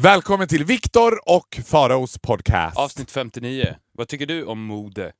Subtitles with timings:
[0.00, 2.76] Välkommen till Viktor och Faraos podcast.
[2.78, 3.76] Avsnitt 59.
[3.98, 5.12] Vad tycker du om mode?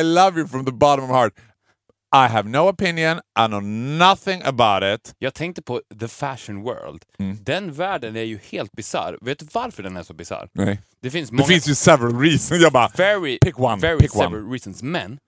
[0.00, 1.32] I love you from the bottom of my heart.
[2.16, 3.62] I have no opinion, I know
[4.08, 5.14] nothing about it.
[5.18, 7.02] Jag tänkte på the fashion world.
[7.18, 7.36] Mm.
[7.40, 9.18] Den världen är ju helt bizarr.
[9.20, 10.48] Vet du varför den är så bizarr?
[10.52, 10.82] Nej.
[11.02, 11.46] Det finns Det många...
[11.46, 12.62] finns ju several reasons.
[12.62, 14.24] Jag bara, very, pick one, very pick one.
[14.24, 14.82] several reasons.
[14.82, 15.18] Men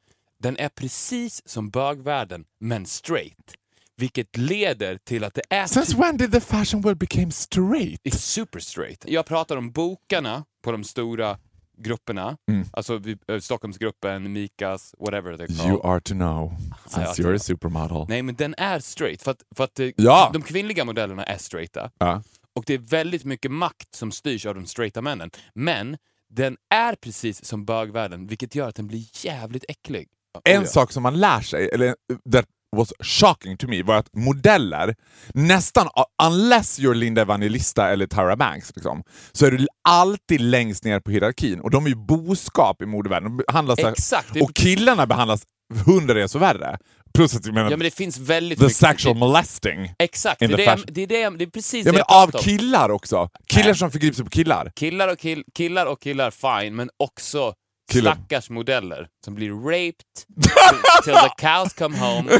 [0.43, 3.55] den är precis som bögvärlden, men straight.
[3.99, 8.01] Vilket leder till att det är since when did the fashion world became straight?
[8.05, 9.05] It's super straight.
[9.07, 11.39] Jag pratar om bokarna på de stora
[11.79, 12.37] grupperna.
[12.51, 12.67] Mm.
[12.73, 15.71] Alltså eh, Stockholmsgruppen, Mikas, whatever they're called.
[15.73, 16.53] You are to know,
[16.87, 18.07] since Ja, you're a supermodel.
[18.09, 19.23] Nej, men den är straight.
[19.23, 20.31] För att, för att eh, Ja.
[20.33, 21.91] de kvinnliga modellerna är straighta.
[21.99, 22.23] Ja.
[22.55, 25.31] Och det är väldigt mycket makt som styrs av de straighta männen.
[25.55, 25.97] Men
[26.31, 30.09] den är precis som bögvärlden, vilket gör att den blir jävligt äcklig.
[30.45, 30.67] En ja.
[30.67, 31.95] sak som man lär sig, eller
[32.33, 34.95] that was shocking to me, var att modeller,
[35.35, 35.89] nästan,
[36.23, 39.03] unless you're Linda Evangelista eller Tyra Banks, liksom,
[39.33, 41.61] så är du alltid längst ner på hierarkin.
[41.61, 43.37] Och de är ju boskap i modevärlden.
[43.37, 44.33] De behandlas Exakt.
[44.33, 45.43] Det är och killarna behandlas
[45.87, 46.79] hundra resor värre.
[47.15, 48.77] Plus att jag menar, Ja, men det finns väldigt the mycket...
[48.77, 49.93] sexual molesting.
[49.99, 52.05] Exakt, det är det, jag- det, är det, jag- det är precis Ja, det men
[52.09, 52.41] jag av om.
[52.43, 53.29] killar också.
[53.49, 53.75] Killar Nej.
[53.75, 54.73] som förgriper sig på killar.
[54.77, 57.55] Killar och, kill, killar och killar, fine, men också
[57.93, 58.15] Killar.
[58.15, 60.05] stackars modeller som blir raped
[61.05, 62.31] till the cows come home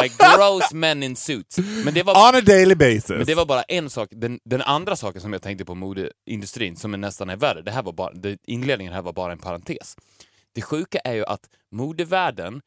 [0.00, 1.58] by gross men in suits.
[1.84, 3.08] Men det var, On a daily basis.
[3.08, 4.08] men det var bara en sak.
[4.12, 7.70] Den, den andra saken som jag tänkte på modeindustrin, som är nästan är värre, det
[7.70, 9.96] här var bara, det, inledningen här var bara en parentes.
[10.54, 12.60] Det sjuka är ju att modevärlden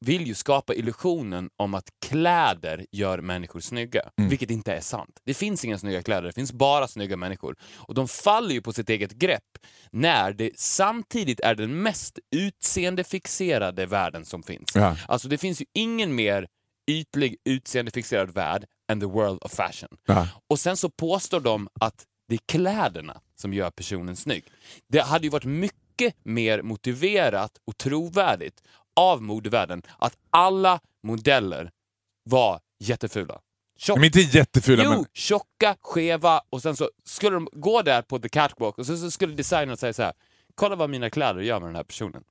[0.00, 5.20] vill ju skapa illusionen om att kläder gör människor snygga, vilket inte är sant.
[5.24, 7.56] Det finns inga snygga kläder, det finns bara snygga människor.
[7.76, 9.58] Och de faller ju på sitt eget grepp
[9.90, 14.70] när det samtidigt är den mest utseendefixerade världen som finns.
[14.74, 14.96] Ja.
[15.08, 16.48] Alltså det finns ju ingen mer
[16.90, 19.88] ytlig utseendefixerad värld än the world of fashion.
[20.06, 20.28] Ja.
[20.50, 24.44] Och sen så påstår de att det är kläderna som gör personen snygg.
[24.88, 25.80] Det hade ju varit mycket
[26.22, 28.62] mer motiverat och trovärdigt
[28.96, 31.70] av modevärlden att alla modeller
[32.24, 33.38] var jättefula.
[33.78, 35.04] Tjock, Men inte jättefula, jo, men...
[35.12, 39.10] tjocka, skeva och sen så skulle de gå där på the catwalk och sen så
[39.10, 40.12] skulle designern säga så här.
[40.54, 42.22] Kolla vad mina kläder gör med den här personen.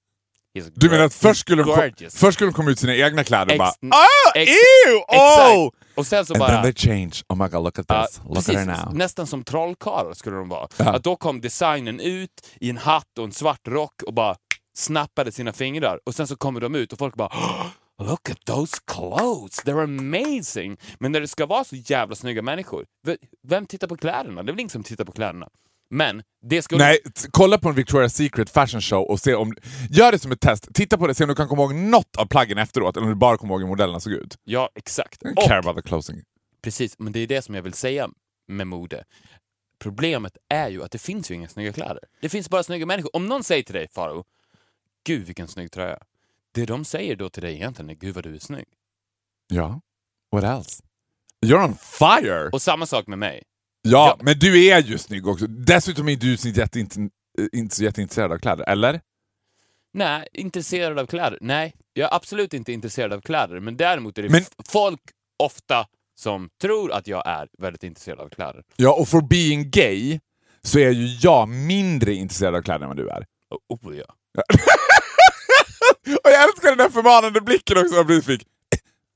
[0.57, 3.23] He's Du menar att först skulle, de kom, först skulle de komma ut sina egna
[3.23, 4.51] kläder och bara ah, ex-
[4.87, 5.69] ew, oh!
[5.95, 6.51] Och sen så And bara...
[6.51, 7.11] then they change.
[7.29, 8.21] Oh my god, look at this.
[8.25, 8.93] look precis, at her now.
[8.93, 10.67] nästan som trollkarlar skulle de vara.
[10.77, 10.95] Ja.
[10.95, 14.35] Att då kom designen ut i en hatt och en svart rock och bara
[14.79, 15.99] snappade sina fingrar.
[16.05, 17.31] Och sen så kommer de ut och folk bara
[18.01, 20.77] Look at those clothes, they're amazing!
[20.99, 22.85] Men när det ska vara så jävla snygga människor,
[23.47, 24.43] vem tittar på kläderna?
[24.43, 25.49] Det är väl ingen som tittar på kläderna.
[25.89, 26.83] Men det skulle...
[26.83, 26.99] Nej,
[27.31, 29.53] kolla på en Victoria's Secret fashion show och se om...
[29.89, 30.67] Gör det som ett test.
[30.73, 33.13] Titta på det, se om du kan komma ihåg något av plaggen efteråt, eller om
[33.13, 34.35] du bara kommer ihåg hur modellerna såg ut.
[34.43, 35.23] Ja, exakt.
[35.23, 36.21] I care about the closing.
[36.61, 38.09] Precis, men det är det som jag vill säga
[38.47, 39.03] med mode.
[39.79, 42.03] Problemet är ju att det finns ju inga snygga kläder.
[42.21, 43.15] Det finns bara snygga människor.
[43.15, 44.23] Om någon säger till dig, Faro,
[45.05, 45.99] Gud vilken snygg tröja.
[46.51, 48.65] Det de säger då till dig egentligen är Gud vad du är snygg.
[49.47, 49.81] Ja.
[50.31, 50.83] What else?
[51.45, 52.49] You're on fire!
[52.49, 53.43] Och samma sak med mig.
[53.81, 54.23] ja, ja.
[54.23, 55.47] men du är ju snygg också.
[55.47, 57.11] Dessutom är du så jätteint-
[57.53, 59.01] inte så jätteintresserad av kläder, eller?
[59.93, 61.37] Nej, intresserad av kläder?
[61.41, 63.59] Nej, jag är absolut inte intresserad av kläder.
[63.59, 65.01] Men däremot är det Men- folk
[65.43, 68.63] ofta som tror att jag är väldigt intresserad av kläder.
[68.75, 70.19] Ja, och for being gay
[70.61, 73.25] så är ju jag mindre intresserad av kläder än vad du är.
[73.49, 74.15] Oh, oh, ja.
[76.23, 78.47] Och jag älskar den där förmanande blicken också som jag fick.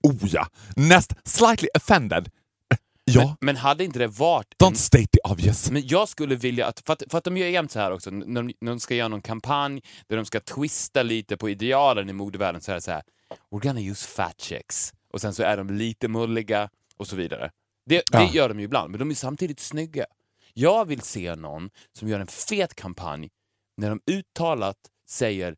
[0.04, 0.48] Oh ja.
[0.76, 2.28] Näst slightly offended.
[2.72, 4.48] Eh, Ja, Men, men hade inte det varit...
[4.62, 5.72] en- don't state the obvious.
[5.72, 8.10] Men jag skulle vilja att, för att, för att de gör jämt så här också,
[8.12, 12.10] när de, när de ska göra någon kampanj där de ska twista lite på idealen
[12.10, 13.04] i modevärlden så är det så här,
[13.52, 14.94] we're gonna use fat chicks.
[15.14, 17.52] Och sen så är de lite mulliga och så vidare.
[17.86, 18.30] Det, det Ja.
[18.34, 20.06] gör de ju ibland, men de är samtidigt snygga.
[20.54, 21.70] Jag vill se någon
[22.00, 23.30] som gör en fet kampanj
[23.78, 24.78] när de uttalat
[25.10, 25.56] säger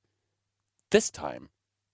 [0.92, 1.48] this time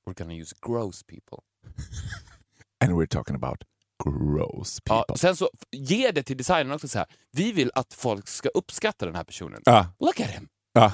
[0.06, 1.44] we're gonna use gross people.
[2.82, 3.64] And we're talking about
[4.04, 5.06] gross people.
[5.08, 7.08] Ja, sen så ge det till designern också så här.
[7.32, 9.62] vi vill att folk ska uppskatta den här personen.
[9.66, 9.88] Ja.
[10.00, 10.48] Look at him!
[10.74, 10.92] Ja.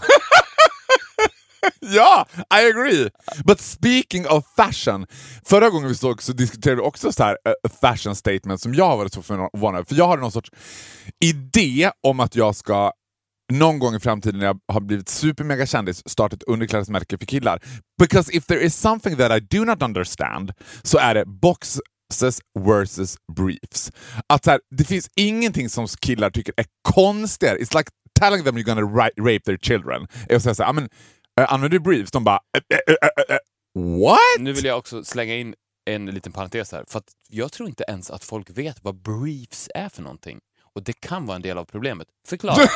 [1.79, 3.09] ja, I agree!
[3.45, 5.07] But speaking of fashion,
[5.45, 8.85] förra gången vi såg så diskuterade vi också så här uh, fashion statement som jag
[8.85, 9.87] har varit så förvånad.
[9.87, 10.51] För jag har någon sorts
[11.19, 12.91] idé om att jag ska
[13.53, 17.61] någon gång i framtiden när jag har blivit supermega kändis starta ett underklädesmärke för killar.
[17.99, 20.51] Because if there is something that I do not understand
[20.83, 23.91] så är det boxes versus briefs.
[24.33, 27.57] Att så här, det finns ingenting som killar tycker är konstigare.
[27.57, 30.07] It's like telling them you're gonna ri- rape their children.
[30.29, 30.83] Och säga såhär, ah, men
[31.39, 32.11] uh, använder du briefs?
[32.11, 34.19] De bara, eh eh, eh, eh, eh, what?
[34.39, 35.55] Nu vill jag också slänga in
[35.89, 36.83] en liten parentes här.
[36.87, 40.39] För att jag tror inte ens att folk vet vad briefs är för någonting.
[40.77, 42.07] Och det kan vara en del av problemet.
[42.27, 42.55] Förklara.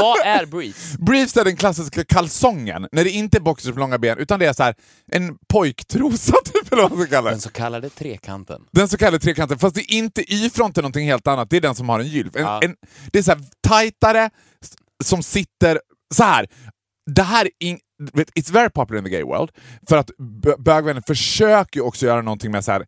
[0.00, 0.92] vad är briefs?
[0.98, 4.46] Briefs är den klassiska kalsongen, när det inte är boxers på långa ben, utan det
[4.46, 4.74] är så här
[5.12, 7.30] en pojktrosa, typ, eller vad man ska kalla det.
[7.34, 8.62] Den så kallade trekanten.
[8.72, 11.74] Den så kallade trekanten, fast det är inte Y-fronten någonting helt annat, det är den
[11.74, 12.36] som har en gylf.
[12.36, 12.60] En, Ja.
[12.62, 12.76] en,
[13.12, 14.30] det är så här tajtare,
[15.04, 15.80] som sitter
[16.14, 16.46] så här.
[17.10, 17.78] Det här är in,
[18.12, 19.50] it's very popular in the gay world,
[19.88, 22.86] för att bö- bögvänner försöker också göra någonting med så här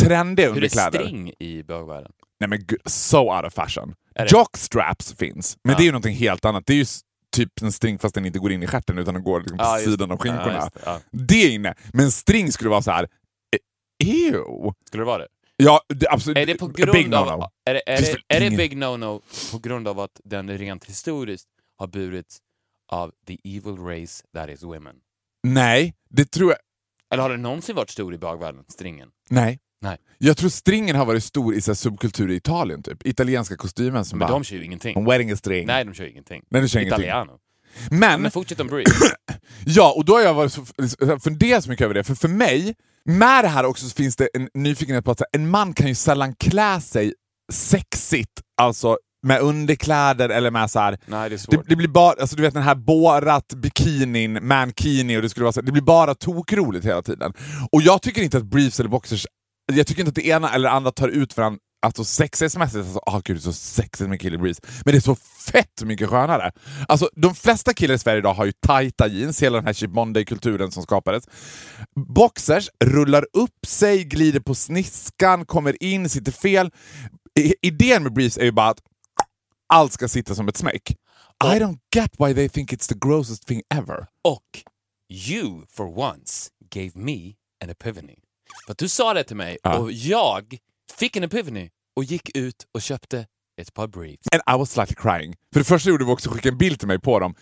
[0.00, 0.98] trendiga Hur är underkläder.
[0.98, 2.12] string i bögvärlden?
[2.40, 3.94] Nej men gud, so out of fashion.
[4.14, 4.26] Är?
[4.32, 5.76] Jockstraps finns, men Ja.
[5.78, 6.66] det är ju någonting helt annat.
[6.66, 6.84] Det är ju
[7.36, 9.78] typ en string fast den inte går in i stjärten utan den går liksom på
[9.84, 10.54] sidan av skinkorna.
[10.54, 10.80] just det.
[10.84, 11.00] Ja.
[11.10, 13.02] det är inne, men string skulle vara så här.
[13.02, 14.72] eh, Ew.
[14.86, 15.28] Skulle det vara det?
[15.56, 16.38] Ja, det, absolut.
[16.38, 17.50] Är det på grund big av...
[17.64, 19.22] Är det, är det, väl är det big no-no
[19.52, 21.48] på grund av att den rent historiskt
[21.78, 22.38] har burits
[22.92, 24.96] av the evil race that is women?
[25.42, 26.58] Nej, det tror jag...
[27.12, 29.08] Eller har det någonsin varit stor i bögvärlden, stringen?
[29.30, 29.58] Nej.
[29.82, 29.96] Nej.
[30.18, 33.06] Jag tror stringen har varit stor i så här, subkultur i Italien, typ.
[33.06, 34.32] Italienska kostymen som Men bara...
[34.32, 35.04] de kör ju ingenting.
[35.04, 35.66] Wearing a string.
[35.66, 36.42] Nej, de kör ju ingenting.
[36.50, 37.04] Nej, de kör ingenting.
[37.04, 37.32] Italiano.
[37.90, 38.86] Men, Men fortsätt om brief.
[39.64, 40.64] ja, och då har jag varit så,
[41.22, 42.74] funderat så mycket över det, för för mig,
[43.04, 45.88] med det här också så finns det en nyfikenhet på att här, en man kan
[45.88, 47.14] ju sällan klä sig
[47.52, 51.68] sexigt, alltså med underkläder eller med så här, Nej, det är det, svårt.
[51.68, 55.52] det blir bara, alltså du vet den här borat bikinin, mankini och det skulle vara
[55.52, 57.32] så, det blir bara tokroligt hela tiden.
[57.72, 59.26] Och jag tycker inte att briefs eller boxers,
[59.72, 63.20] jag tycker inte att det ena eller andra tar ut varandra Alltså sexighetsmässigt, alltså, oh,
[63.24, 64.60] gud det är så sexigt med kille briefs.
[64.84, 65.14] Men det är så
[65.52, 66.52] fett mycket skönare.
[66.88, 69.90] Alltså de flesta killar i Sverige idag har ju tajta jeans, hela den här Chip
[69.90, 71.24] Monday-kulturen som skapades.
[72.14, 76.70] Boxers rullar upp sig, glider på sniskan, kommer in, sitter fel.
[77.38, 78.80] I- Idén med briefs är ju bara att
[79.66, 80.90] allt ska sitta som ett smäck.
[81.44, 84.06] I don't get why they think it's the grossest thing ever.
[84.24, 84.62] Och
[85.12, 87.34] you, for once, gave me
[87.64, 88.16] an epiphany.
[88.66, 89.78] För att du sa det till mig Ja.
[89.78, 90.56] och jag
[90.98, 93.26] fick en epiphany och gick ut och köpte
[93.60, 94.22] ett par briefs.
[94.32, 95.34] And I was slightly crying.
[95.52, 97.34] För det första gjorde vi också skicka en bild till mig på dem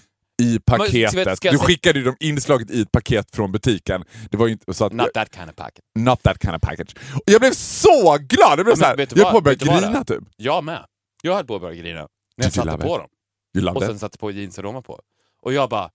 [0.42, 1.40] i paketet.
[1.42, 4.04] Du skickade ju dem inslaget i ett paket från butiken.
[4.30, 4.92] Det var inte så att...
[4.92, 5.84] Not that kind of packet.
[5.98, 6.94] not that kind of package.
[7.14, 8.58] Och jag blev så glad!
[8.58, 10.04] Jag blev Ja, men så här, vet du jag höll på att du börja grina
[10.04, 10.24] typ.
[10.36, 10.84] Jag med.
[11.22, 13.76] Jag höll på att börja grina när jag satte på dem.
[13.76, 15.00] Och sen satte på jeansen ovanpå.
[15.42, 15.90] Och jag bara,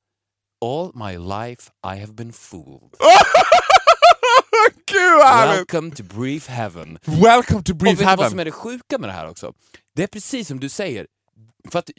[0.66, 2.94] all my life I have been fooled.
[4.92, 5.74] Gud vad härligt!
[5.74, 7.00] Welcome to brief heaven.
[7.06, 8.30] Welcome to och brief vet du vad heaven.
[8.30, 9.54] som är det sjuka med det här också?
[9.96, 11.08] Det är precis som du säger.
[11.72, 11.90] För att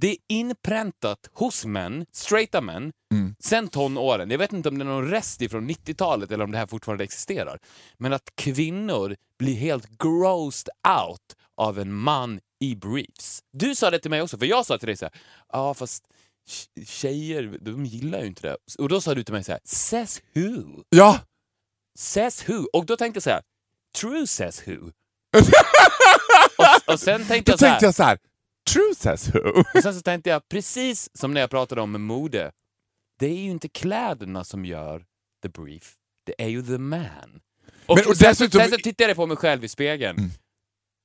[0.00, 3.34] det är inpräntat hos män, straighta män, Mm.
[3.38, 4.30] sen tonåren.
[4.30, 7.04] Jag vet inte om det är någon rest ifrån 90-talet eller om det här fortfarande
[7.04, 7.58] existerar.
[7.98, 10.68] Men att kvinnor blir helt grossed
[11.02, 13.40] out av en man i briefs.
[13.52, 15.14] Du sa det till mig också, för jag sa till dig så här,
[15.52, 16.04] ja fast
[16.48, 18.56] tj- tjejer, de gillar ju inte det.
[18.78, 20.82] Och då sa du till mig så här, says who?
[20.88, 21.18] Ja!
[21.98, 22.66] Says who?
[22.72, 23.42] Och då tänkte jag så här,
[23.96, 24.72] true says who?
[26.58, 28.18] och, och sen tänkte Då jag så här, tänkte jag så här.
[28.70, 29.38] True says who?
[29.74, 32.52] och sen så tänkte jag precis som när jag pratade om mode.
[33.18, 35.04] Det är ju inte kläderna som gör
[35.42, 35.94] the brief,
[36.26, 37.40] det är ju the man.
[37.86, 40.30] Och, Men- och sen, dessutom- sen så tittade jag på mig själv i spegeln.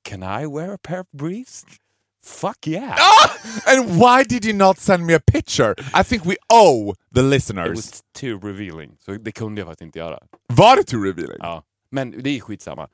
[0.08, 1.66] Can I wear a pair of briefs?
[2.24, 2.96] Fuck yeah!
[3.66, 5.74] And why did you not send me a picture?
[6.00, 7.76] I think we owe the It listeners.
[7.76, 10.18] was too revealing, så det kunde jag faktiskt inte göra.
[10.46, 11.36] Var det too revealing?
[11.40, 11.62] Ja.
[11.90, 12.88] Men det är skitsamma.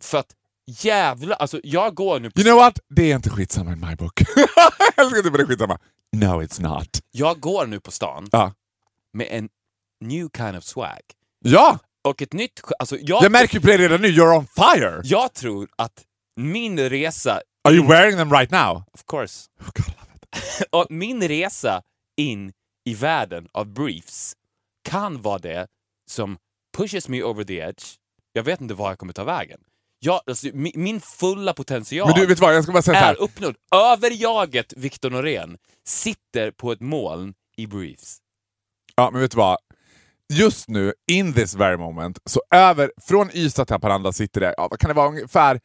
[0.00, 0.34] För att
[0.66, 2.78] jävla, alltså jag går nu på You know what?
[2.88, 4.22] Det är inte skitsamma in my book.
[4.36, 5.78] jag älskar typ det är skitsamma.
[6.12, 6.88] No it's not.
[7.10, 8.52] Jag går nu på stan Ja.
[9.12, 9.48] med en
[10.00, 11.00] new kind of swag.
[11.44, 11.78] Ja!
[12.04, 12.60] Och ett nytt...
[12.78, 15.00] Alltså jag, Jag märker ju på det redan nu, you're on fire!
[15.04, 16.04] jag tror att
[16.36, 17.40] min resa...
[17.64, 18.84] Are you wearing them right now?
[18.94, 19.48] Of course.
[20.32, 20.62] Oh.
[20.80, 21.82] Och min resa
[22.16, 22.52] in
[22.84, 24.34] i världen av briefs
[24.88, 25.66] kan vara det
[26.10, 26.38] som
[26.76, 27.84] pushes me over the edge.
[28.32, 29.60] Jag vet inte var jag kommer ta vägen.
[29.98, 32.54] Jag, alltså, min, min fulla potential Men du, vet vad?
[32.54, 33.56] Jag ska bara säga är uppnådd.
[33.74, 38.18] Överjaget Victor Norén sitter på ett moln i briefs.
[38.96, 39.58] Ja, men vet du vad?
[40.32, 44.68] Just nu, in this very moment, så över, från Ystad till Haparanda sitter det, ja,
[44.70, 45.60] vad kan det vara, ungefär,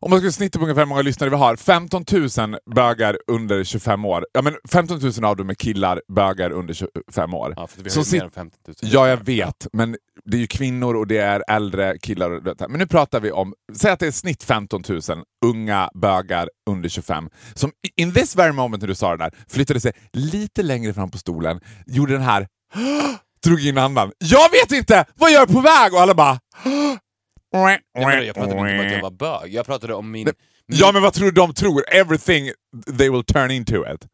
[0.00, 2.04] om man skulle snitta på ungefär hur många lyssnare vi har, 15
[2.38, 4.26] 000 bögar under 25 år.
[4.32, 7.54] Ja, men 15 000 av dem är killar, bögar under 25 år.
[7.56, 8.74] Ja, för vi har Så ju mer än 15 000.
[8.80, 12.30] Ja, jag vet, men det är ju kvinnor och det är äldre killar.
[12.30, 12.68] Och det.
[12.68, 15.00] Men nu pratar vi om, säg att det är snitt 15 000
[15.44, 19.80] unga bögar under 25 som in this very moment när du sa det där flyttade
[19.80, 22.46] sig lite längre fram på stolen, gjorde den här
[23.44, 24.12] drog in andan.
[24.18, 25.04] Jag vet inte!
[25.14, 25.94] Vad gör jag på väg?
[25.94, 26.38] Och alla bara...
[27.52, 29.54] Nej, men jag pratade inte om att jag var bög.
[29.54, 30.24] Jag pratade om min...
[30.24, 31.84] min Ja, men vad tror du de tror?
[31.94, 32.50] Everything
[32.98, 34.06] they will turn into it.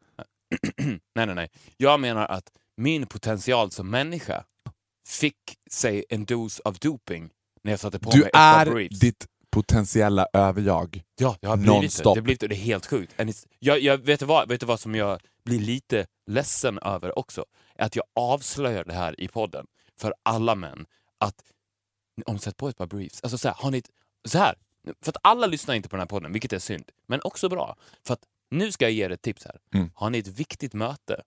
[1.15, 1.49] nej, nej, nej.
[1.77, 4.43] Jag menar att min potential som människa
[5.07, 5.35] fick
[5.71, 7.29] sig en dos av doping
[7.63, 11.01] när jag satte på Du mig är ditt potentiella överjag.
[11.19, 12.13] Ja, jag har blivit det.
[12.15, 13.13] Det, blivit, det är helt sjukt.
[13.59, 17.45] Jag, jag, vet, du vad, vet du vad som jag blir lite ledsen över också?
[17.79, 19.65] Att jag avslöjar det här i podden
[19.99, 20.85] för alla män.
[21.19, 21.35] Att
[22.25, 23.81] om ni sätter på ett par briefs, alltså så här, har ni
[24.25, 24.55] så här,
[25.01, 27.77] för att alla lyssnar inte på den här podden, vilket är synd, men också bra.
[28.03, 29.59] För att nu ska jag ge er ett tips här.
[29.73, 29.91] Mm.
[29.95, 31.23] Har ni ett viktigt möte,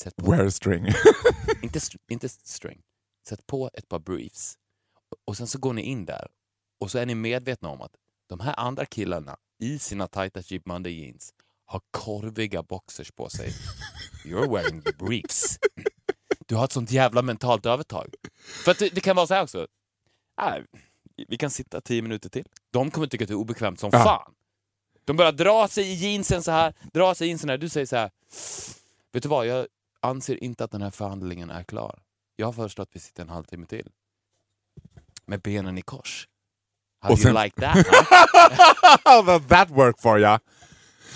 [0.00, 0.86] sätt på, Wear string.
[1.62, 2.82] inte, str- inte string,
[3.28, 4.58] sätt på ett par briefs
[5.24, 6.28] och sen så går ni in där
[6.80, 7.92] och så är ni medvetna om att
[8.26, 11.34] de här andra killarna i sina tajta Cheap Monday jeans
[11.66, 13.52] har korviga boxers på sig.
[14.24, 15.58] You're wearing the briefs.
[16.46, 18.14] Du har ett sånt jävla mentalt övertag.
[18.64, 19.66] För det, det kan vara så här också.
[20.40, 20.62] Äh,
[21.28, 22.44] vi kan sitta tio minuter till.
[22.72, 24.04] De kommer tycka att det är obekvämt som Ja.
[24.04, 24.32] fan.
[25.04, 27.58] De börjar dra sig i jeansen så här, dra sig in så här.
[27.58, 28.10] Du säger så här.
[29.12, 29.66] Vet du vad, jag
[30.00, 31.98] anser inte att den här förhandlingen är klar.
[32.36, 33.90] Jag föreslår att vi sitter en halvtimme till.
[35.26, 36.28] Med benen i kors.
[37.02, 37.76] How Och do you sen- like that?
[39.04, 39.38] Huh?
[39.48, 40.40] That work for ya?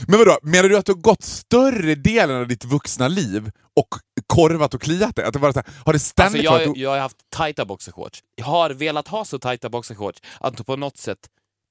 [0.08, 3.88] Men vadå, menar du att du har gått större delen av ditt vuxna liv och
[4.30, 5.24] korvat och kliat dig?
[5.24, 6.76] Att det var så här, har det Alltså ständigt jag, varit...
[6.76, 8.20] jag har haft tajta boxershorts.
[8.36, 11.18] Jag har velat ha så tajta boxershorts att de på något sätt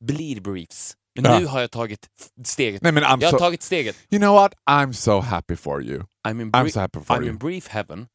[0.05, 0.95] blir briefs.
[1.15, 1.39] Men Ja.
[1.39, 2.07] nu har jag tagit
[2.45, 2.81] steget.
[2.81, 3.39] Nej men I'm Jag har so...
[3.39, 3.95] tagit steget.
[4.09, 4.53] You know what?
[4.69, 6.03] I'm so happy for you.
[6.27, 7.29] I'm in, I'm so happy for I'm you.
[7.29, 8.07] in brief heaven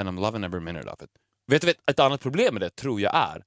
[0.00, 1.10] and I'm loving every minute of it.
[1.50, 3.42] Vet du, vet, ett annat problem med det tror jag är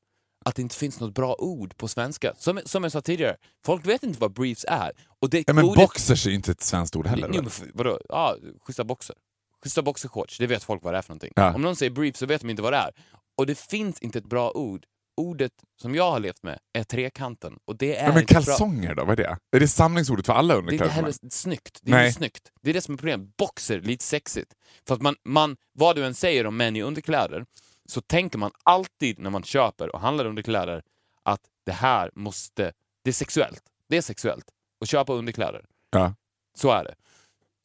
[0.45, 2.33] att det inte finns något bra ord på svenska.
[2.37, 3.35] Som, som jag sa tidigare,
[3.65, 4.91] folk vet inte vad briefs är.
[5.21, 7.29] Och det Ja, men ordet- boxers är inte ett svenskt ord heller.
[7.33, 7.99] Jo, men vadå?
[8.09, 8.35] Ja,
[8.65, 9.15] schyssta boxer.
[9.63, 11.33] Schyssta boxershorts, det vet folk vad det är för någonting.
[11.35, 11.53] Ja.
[11.53, 12.91] Om någon säger brief så vet de inte vad det är.
[13.37, 14.85] Och det finns inte ett bra ord.
[15.17, 15.51] Ordet
[15.81, 17.57] som jag har levt med är trekanten.
[17.65, 18.41] Och det är Ja, men inte bra.
[18.43, 19.37] kalsonger då, vad är det?
[19.51, 20.93] Är det samlingsordet för alla Det är inte underkläder?
[20.93, 21.79] heller snyggt.
[21.81, 22.51] Det är inte snyggt.
[22.61, 23.37] Det är det som är problemet.
[23.37, 24.53] Boxer, lite sexigt.
[24.87, 27.45] För att man, man, vad du än säger om män i underkläder,
[27.85, 30.83] så tänker man alltid när man köper och handlar underkläder
[31.23, 32.73] att det här måste...
[33.03, 33.63] Det är sexuellt.
[33.89, 34.45] Det är sexuellt.
[34.81, 35.65] Att köpa underkläder.
[35.91, 36.13] Ja.
[36.57, 36.95] Så är det.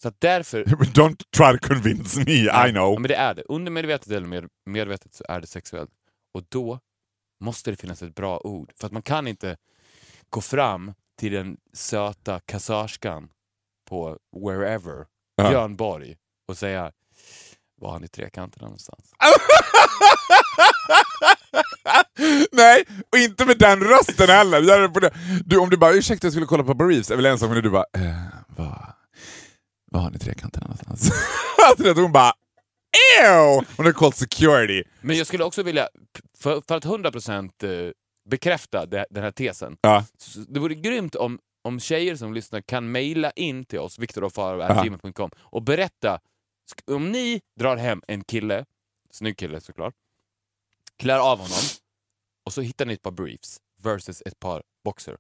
[0.03, 0.65] Så att därför...
[0.65, 3.01] Don't try to convince me, I Ja, know.
[3.01, 3.43] men det är det.
[3.43, 5.91] Undermedvetet eller med, medvetet så är det sexuellt.
[6.35, 6.79] Och då
[7.45, 8.73] måste det finnas ett bra ord.
[8.81, 9.57] För att man kan inte
[10.31, 13.29] gå fram till den söta kassörskan
[13.89, 15.49] på wherever, Ja.
[15.49, 16.17] Björn Borg,
[16.49, 16.93] och säga
[17.81, 19.13] var har ni trekanterna någonstans?
[22.53, 25.01] Nej, och inte med den rösten heller.
[25.45, 27.63] Du, om du bara ursäkta jag skulle kolla på Briefs, är väl en sak, men
[27.63, 28.15] du bara eh,
[29.95, 31.11] vad har ni trekanterna någonstans?
[31.71, 32.33] alltså, hon bara
[33.23, 33.67] Ew!
[33.77, 34.83] Hon har called security.
[35.01, 35.89] Men jag skulle också vilja,
[36.39, 37.93] för, för att 100% eh,
[38.31, 40.05] bekräfta det, den här tesen, Ja.
[40.49, 44.01] det vore grymt om, om tjejer som lyssnar kan mejla in till oss, Ja.
[44.01, 46.21] viktorofarov.gmail.com och berätta,
[46.87, 48.65] om ni drar hem en kille,
[49.13, 49.95] snygg kille såklart,
[50.99, 51.63] klär av honom
[52.47, 55.17] och så hittar ni ett par briefs versus ett par boxer.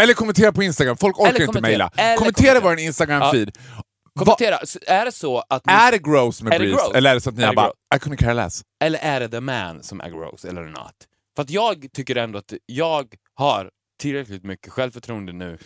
[0.00, 1.88] Eller kommentera på Instagram, folk orkar inte mejla.
[1.90, 2.60] Kommentera kommentera.
[2.60, 3.56] vår Instagram-feed.
[3.76, 3.82] Va-
[4.18, 6.92] Kommentera, är det så att Är det gross med gross?
[6.94, 7.72] Eller är det så att ni bara?
[7.94, 8.62] I couldn't care less?
[8.84, 10.94] eller är det the man som är gross eller not?
[11.36, 15.58] För att jag tycker ändå att jag har tillräckligt mycket självförtroende nu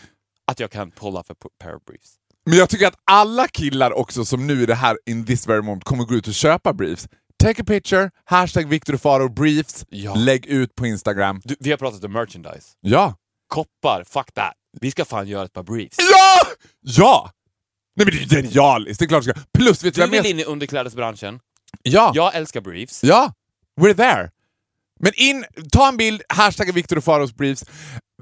[0.46, 2.14] att jag kan pull off a pair of briefs.
[2.46, 5.62] Men jag tycker att alla killar också som nu i det här in this very
[5.62, 7.08] moment kommer gå ut och köpa briefs.
[7.42, 10.14] Take a picture, hashtag Victor Faro briefs, Ja.
[10.14, 11.40] lägg ut på Instagram.
[11.44, 12.68] Du, vi har pratat om merchandise.
[12.80, 13.14] Ja!
[13.48, 14.52] Koppar, fuck that.
[14.80, 15.96] Vi ska fan göra ett par briefs.
[15.98, 16.46] Ja!
[16.80, 17.30] Ja!
[17.98, 19.44] Nej men det är ju genialiskt, det är klart jag ska.
[19.58, 21.40] Plus, vet du Du jag vill in i underklädesbranschen.
[21.82, 22.12] Ja!
[22.14, 23.04] Jag älskar briefs.
[23.04, 23.32] Ja!
[23.80, 24.30] We're there!
[25.00, 27.64] Men in, ta en bild, hashtag Victor Faros briefs.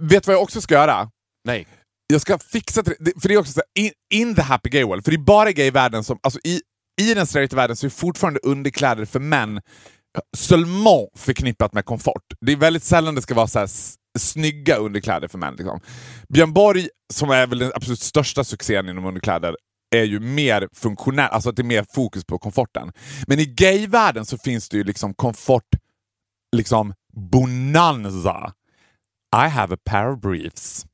[0.00, 1.10] Vet du vad jag också ska göra?
[1.44, 1.66] Nej.
[2.06, 4.70] Jag ska fixa till det, för det är också så här, in, in the happy
[4.70, 6.60] gay world, för det är bara gay-världen som, alltså i,
[7.00, 9.60] i den straighta världen så är fortfarande underkläder för män
[10.36, 12.22] seulement förknippat med komfort.
[12.40, 13.68] Det är väldigt sällan det ska vara så här
[14.18, 15.54] snygga underkläder för män.
[15.56, 15.80] Liksom.
[16.28, 19.56] Björn Borg, som är väl den absolut största succén inom underkläder,
[19.90, 22.92] är ju mer funktionell, alltså att det är mer fokus på komforten.
[23.26, 25.68] Men i gay-världen så finns det ju liksom komfort,
[26.56, 28.52] liksom bonanza.
[29.34, 30.86] I have a pair of briefs.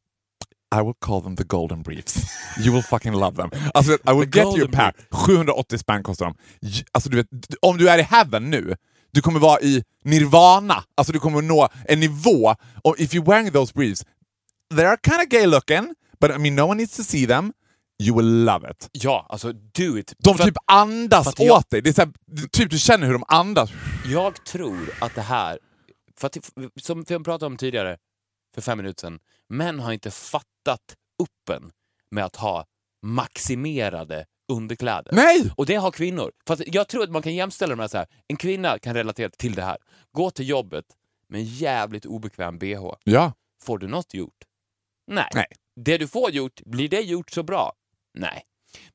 [0.75, 2.17] I will call them the golden briefs.
[2.65, 3.51] You will fucking love them.
[3.75, 4.93] Alltså, I will get you a pair.
[5.11, 6.35] 780 spänn kostar de.
[6.93, 7.27] Alltså, du vet,
[7.63, 8.75] om du är i heaven nu,
[9.13, 10.85] du kommer vara i nirvana.
[10.95, 12.55] Alltså du kommer nå en nivå.
[12.85, 14.05] Och if you're wearing those briefs,
[14.77, 17.53] they are kind of gay looking, but I mean no one needs to see them.
[18.09, 18.89] You will love it.
[18.93, 20.15] Ja, alltså do it.
[20.19, 21.83] De För typ andas för att jag- åt dig.
[21.83, 22.13] Det är så här,
[22.53, 23.71] typ du känner hur de andas.
[24.07, 25.59] Jag tror att det här,
[26.21, 26.37] för att,
[26.81, 27.97] som vi pratade om tidigare,
[28.55, 29.19] för fem minuter sedan,
[29.49, 31.71] män har inte fattat uppen
[32.11, 32.65] med att ha
[33.07, 35.13] maximerade underkläder.
[35.13, 35.51] Nej!
[35.57, 36.33] Och det har kvinnor.
[36.47, 38.07] För att jag tror att man kan jämställa dem med så här.
[38.29, 39.77] en kvinna kan relatera till det här.
[40.13, 40.85] Gå till jobbet
[41.29, 42.91] med en jävligt obekväm bh.
[43.05, 43.33] Ja.
[43.63, 44.45] Får du något gjort?
[45.07, 45.29] Nej.
[45.35, 45.47] Nej.
[45.81, 47.73] Det du får gjort, blir det gjort så bra?
[48.15, 48.43] Nej.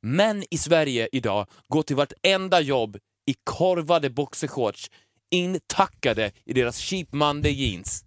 [0.01, 4.91] Män i Sverige idag går till vartenda jobb i korvade boxershorts,
[5.31, 8.03] intackade i deras cheap Monday jeans.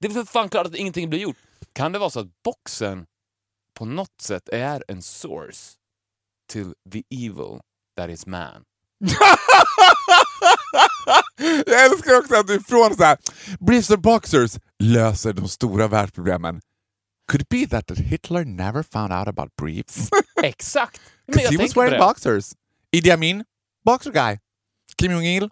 [0.00, 1.36] Det är för fan klart att ingenting blir gjort.
[1.72, 3.06] Kan det vara så att boxen
[3.78, 5.76] på något sätt är en source
[6.52, 7.60] till the evil
[7.96, 8.64] that is man?
[11.66, 13.18] Jag älskar också att du från så här,
[13.60, 16.60] briefs och boxers löser de stora världsproblemen.
[17.28, 20.08] Could it be that Hitler never found out about briefs?
[20.42, 21.00] Exakt!
[21.26, 22.52] Men Because jag he was wearing boxers.
[22.92, 23.44] Idi Amin,
[23.84, 24.38] boxer guy.
[24.96, 25.50] Kim Jong-Il,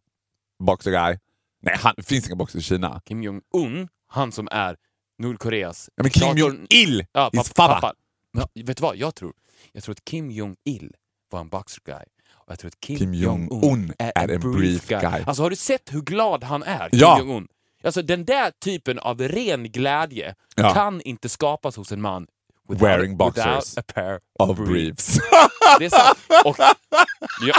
[0.61, 1.19] boxer guy.
[1.63, 3.01] Nej, han, det finns inga boxers i Kina.
[3.05, 4.77] Kim Jong-Un, han som är
[5.19, 5.91] Nordkoreas...
[5.97, 7.69] Ja, men Kim Jong-Il, Ja, pappa.
[7.75, 7.95] pappa.
[8.33, 9.33] Men, vet du vad jag tror?
[9.73, 10.95] Jag tror att Kim Jong-Il
[11.31, 12.05] var en boxer guy.
[12.33, 15.01] Och jag tror att Kim, Kim Jong-Un är, är en brief guy.
[15.01, 15.23] guy.
[15.27, 17.19] Alltså har du sett hur glad han är, Kim Ja.
[17.19, 17.49] Jong-Un?
[17.85, 20.75] Alltså den där typen av ren glädje Ja.
[20.75, 22.27] kan inte skapas hos en man
[22.69, 23.45] without, Wearing boxers.
[23.47, 24.69] without a pair Of briefs.
[24.69, 25.19] briefs.
[25.79, 26.19] Det är sant.
[26.45, 26.57] Och,
[27.47, 27.57] jag,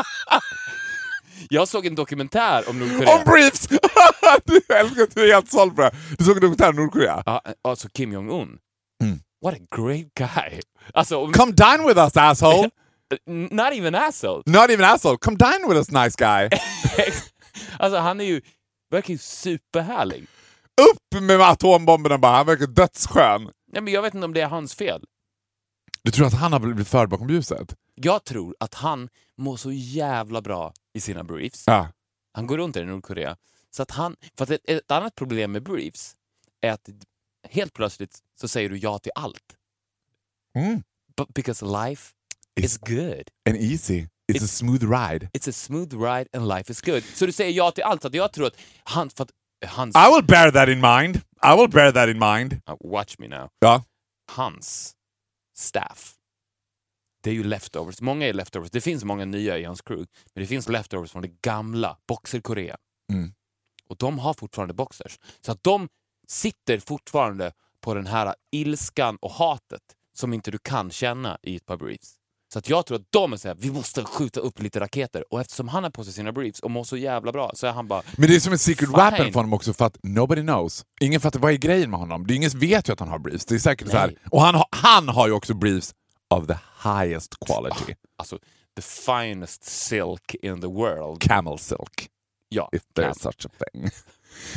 [1.50, 3.16] jag såg en dokumentär om Nordkorea.
[3.18, 3.68] Om briefs!
[4.46, 5.92] du älskar att du är helt såld på det.
[6.18, 7.24] Du såg en dokumentär om Nordkorea.
[7.26, 8.58] Ja, alltså Kim Jong-Un.
[9.04, 9.20] Mm.
[9.44, 10.60] What a great guy.
[10.94, 12.70] Alltså, om, Come dine with us asshole!
[13.52, 14.44] not even asshole.
[14.46, 16.50] Not even asshole, come dine with us nice guy!
[17.80, 18.42] alltså han är ju,
[18.94, 20.28] verkar ju superhärlig.
[20.92, 23.52] Upp med atombomberna bara, han verkar dödsskön.
[23.72, 25.04] Nej, men jag vet inte om det är hans fel.
[26.04, 27.76] Du tror att han har blivit förd bakom ljuset?
[27.96, 31.64] Jag tror att han mår så jävla bra i sina briefs.
[31.68, 31.90] Ja.
[32.34, 33.38] Han går runt där i Nordkorea.
[33.70, 36.16] Så att han, för att ett, ett annat problem med briefs
[36.62, 36.90] är att
[37.50, 39.58] helt plötsligt så säger du ja till allt.
[40.56, 40.84] Mm.
[41.18, 42.14] But because life
[42.56, 43.30] is good.
[43.50, 44.08] And easy.
[44.34, 45.30] It's a smooth ride.
[45.34, 47.04] It's a smooth ride and life is good.
[47.04, 48.06] Så du säger ja till allt.
[48.06, 49.32] Att jag tror att han, för att
[49.66, 49.96] hans...
[49.96, 51.16] I will bear that in mind.
[51.44, 52.54] I will bear that in mind.
[52.54, 53.50] Uh, watch me now.
[53.60, 53.84] Ja.
[54.32, 54.96] Hans
[55.56, 56.14] staff,
[57.24, 58.02] det är ju leftovers.
[58.02, 58.72] Många är leftovers.
[58.72, 62.78] Det finns många nya i hans crew, men det finns leftovers från det gamla Boxer-Korea.
[63.14, 63.34] Mm.
[63.90, 65.20] Och de har fortfarande boxers.
[65.42, 65.90] Så att de
[66.28, 69.82] sitter fortfarande på den här ilskan och hatet
[70.14, 72.16] som inte du kan känna i ett par briefs.
[72.54, 75.24] Så att jag tror att de är såhär, vi måste skjuta upp lite raketer.
[75.34, 77.72] Och eftersom han har på sig sina briefs och mår så jävla bra så är
[77.72, 78.98] han bara, Men det är som en secret Fine.
[78.98, 80.86] weapon för honom också för att nobody knows.
[81.02, 82.28] Ingen fattar vad är grejen med honom.
[82.28, 83.46] Det är ingen vet ju att han har briefs.
[83.46, 84.16] Det är säkert så här.
[84.32, 85.94] Och han, har- han har ju också briefs
[86.30, 86.58] of the
[86.90, 87.94] highest quality.
[88.18, 88.40] alltså,
[88.76, 91.22] the finest silk in the world.
[91.22, 92.08] Camel silk.
[92.50, 93.12] Ja, If camel.
[93.12, 93.90] there's such a thing.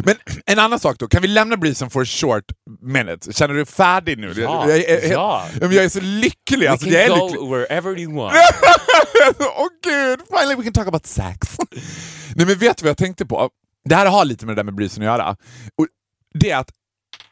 [0.04, 2.44] Men en annan sak då, kan vi lämna briefsen for a short
[2.82, 3.32] minute?
[3.32, 4.32] Känner du dig färdig nu?
[4.36, 5.46] Ja, jag, jag, jag, ja.
[5.60, 6.60] jag, är så lycklig.
[6.60, 7.48] We Alltså, can jag är go lycklig.
[7.50, 8.34] wherever you want.
[9.40, 11.56] Åh gud, finally we can talk about sex.
[12.34, 13.50] Nej men vet du vad jag tänkte på?
[13.88, 15.30] Det här har lite med det där med briefsen att göra.
[15.78, 15.86] Och
[16.34, 16.70] det är att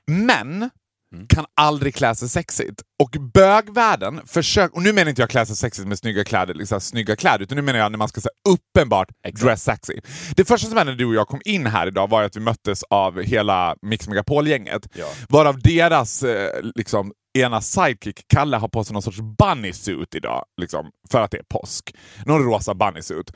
[0.07, 0.70] män
[1.14, 1.27] Mm.
[1.27, 2.83] kan aldrig klä sig sexigt.
[3.03, 6.81] Och bögvärlden försöker, och nu menar inte jag klä sig sexigt med snygga kläder, liksom,
[6.81, 9.44] snygga kläder utan nu menar jag när man ska säga uppenbart Exakt.
[9.44, 10.00] dress sexy.
[10.37, 12.40] Det första som hände när du och jag kom in här idag var att vi
[12.40, 14.88] möttes av hela Mix Megapol-gänget.
[14.94, 15.07] Ja.
[15.29, 20.44] Varav deras eh, liksom, ena sidekick, Kalle, har på sig någon sorts bunny suit idag.
[20.61, 21.94] Liksom, för att det är påsk.
[22.27, 23.31] Någon rosa bunny suit.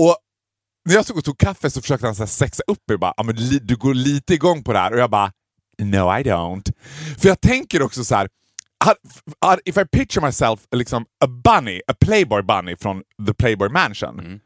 [0.00, 0.16] Och
[0.88, 2.98] när jag stod och tog kaffe så försökte han så här sexa upp mig.
[2.98, 4.92] Bara, ah, men du går lite igång på det här.
[4.92, 5.32] Och jag bara,
[5.78, 6.72] no I don't.
[7.18, 8.28] För jag tänker också så här.
[9.64, 14.20] If I picture myself liksom a bunny, a playboy bunny från the playboy mansion.
[14.20, 14.40] Mm.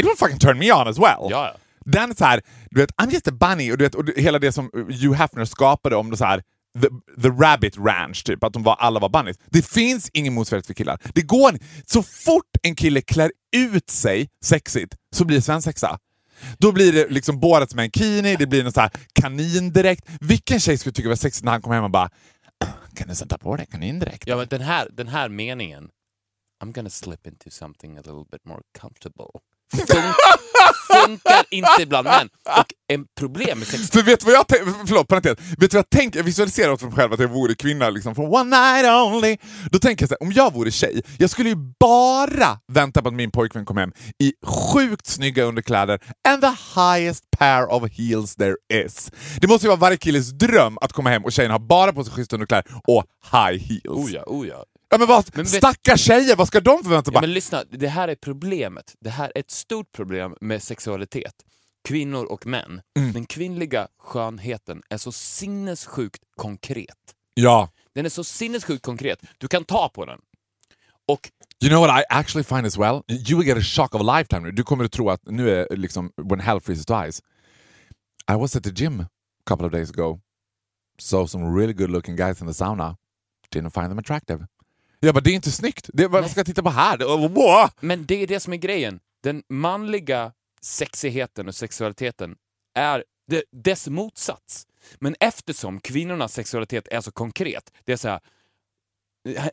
[0.00, 1.30] It will fucking turn me on as well.
[1.30, 1.56] Ja, ja.
[1.84, 4.52] Den så här, du vet, I'm just a bunny och, du vet, och hela det
[4.52, 6.42] som Hugh Hefner skapade om det så här,
[6.82, 6.88] the,
[7.22, 9.36] the Rabbit Ranch, typ, att de var, alla var bunnies.
[9.46, 10.98] Det finns ingen motsvarighet för killar.
[11.14, 11.58] Det går.
[11.86, 15.98] Så fort en kille klär ut sig sexigt så blir det svensexa.
[16.58, 20.08] Då blir det liksom Borat med en kini, det blir en så här kanindräkt.
[20.20, 22.10] Vilken tjej skulle tycka det var sexigt när han kom hem och bara
[22.64, 24.26] ah, kan du sätta på dig kanindräkt?
[24.26, 25.90] ja men den här, den här meningen,
[26.64, 29.40] I'm gonna slip into something a little bit more comfortable.
[29.76, 30.14] Fun-
[30.92, 32.28] funkar inte bland män.
[32.58, 33.90] Och en problem med sex...
[33.90, 36.72] För vet du vad jag tänker, förlåt parentes, vet du vad jag tänker, jag visualiserar
[36.72, 39.36] åt mig själv att jag vore kvinna liksom från one night only.
[39.70, 43.08] Då tänker jag så här, om jag vore tjej, jag skulle ju bara vänta på
[43.08, 48.36] att min pojkvän kom hem i sjukt snygga underkläder and the highest pair of heels
[48.36, 49.10] there is.
[49.40, 52.04] Det måste ju vara varje killes dröm att komma hem och tjejen har bara på
[52.04, 53.84] sig schyssta underkläder och high heels.
[53.86, 54.64] Oh ja, oh ja.
[54.90, 57.14] Ja, men vad, Men stackars tjejer, vad ska de förvänta sig?
[57.14, 58.94] Ja, men lyssna, det här är problemet.
[59.00, 61.34] Det här är ett stort problem med sexualitet.
[61.88, 62.80] Kvinnor och män.
[62.98, 63.12] Mm.
[63.12, 66.96] Den kvinnliga skönheten är så sinnessjukt konkret.
[67.34, 67.70] ja.
[67.94, 69.18] Den är så sinnessjukt konkret.
[69.38, 70.18] Du kan ta på den.
[71.08, 71.30] Och
[71.64, 73.02] You know what I actually find as well?
[73.08, 74.52] You will get a shock of a lifetime nu.
[74.52, 77.22] Du kommer att tro att nu är liksom when hell freezes to ice.
[78.32, 79.06] I was at the gym a
[79.46, 80.20] couple of days ago.
[81.00, 82.96] Saw some really good looking guys in the sauna.
[83.54, 84.46] Didn't find them attractive.
[85.00, 85.90] Jag bara, det är inte snyggt.
[85.92, 87.28] Det, vad ska jag titta på här?
[87.28, 87.70] Wow.
[87.80, 89.00] Men det är det som är grejen.
[89.22, 92.36] Den manliga sexigheten och sexualiteten
[92.74, 94.66] är det, dess motsats.
[94.98, 98.20] Men eftersom kvinnornas sexualitet är så konkret, det är så här,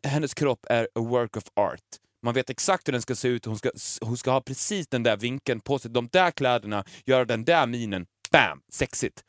[0.04, 1.80] hennes kropp är a work of art.
[2.24, 5.04] Man vet exakt hur den ska se ut, hon ska, hon ska ha precis den
[5.04, 9.24] där vinkeln på sig, de där kläderna, göra den där minen, bam, sexigt.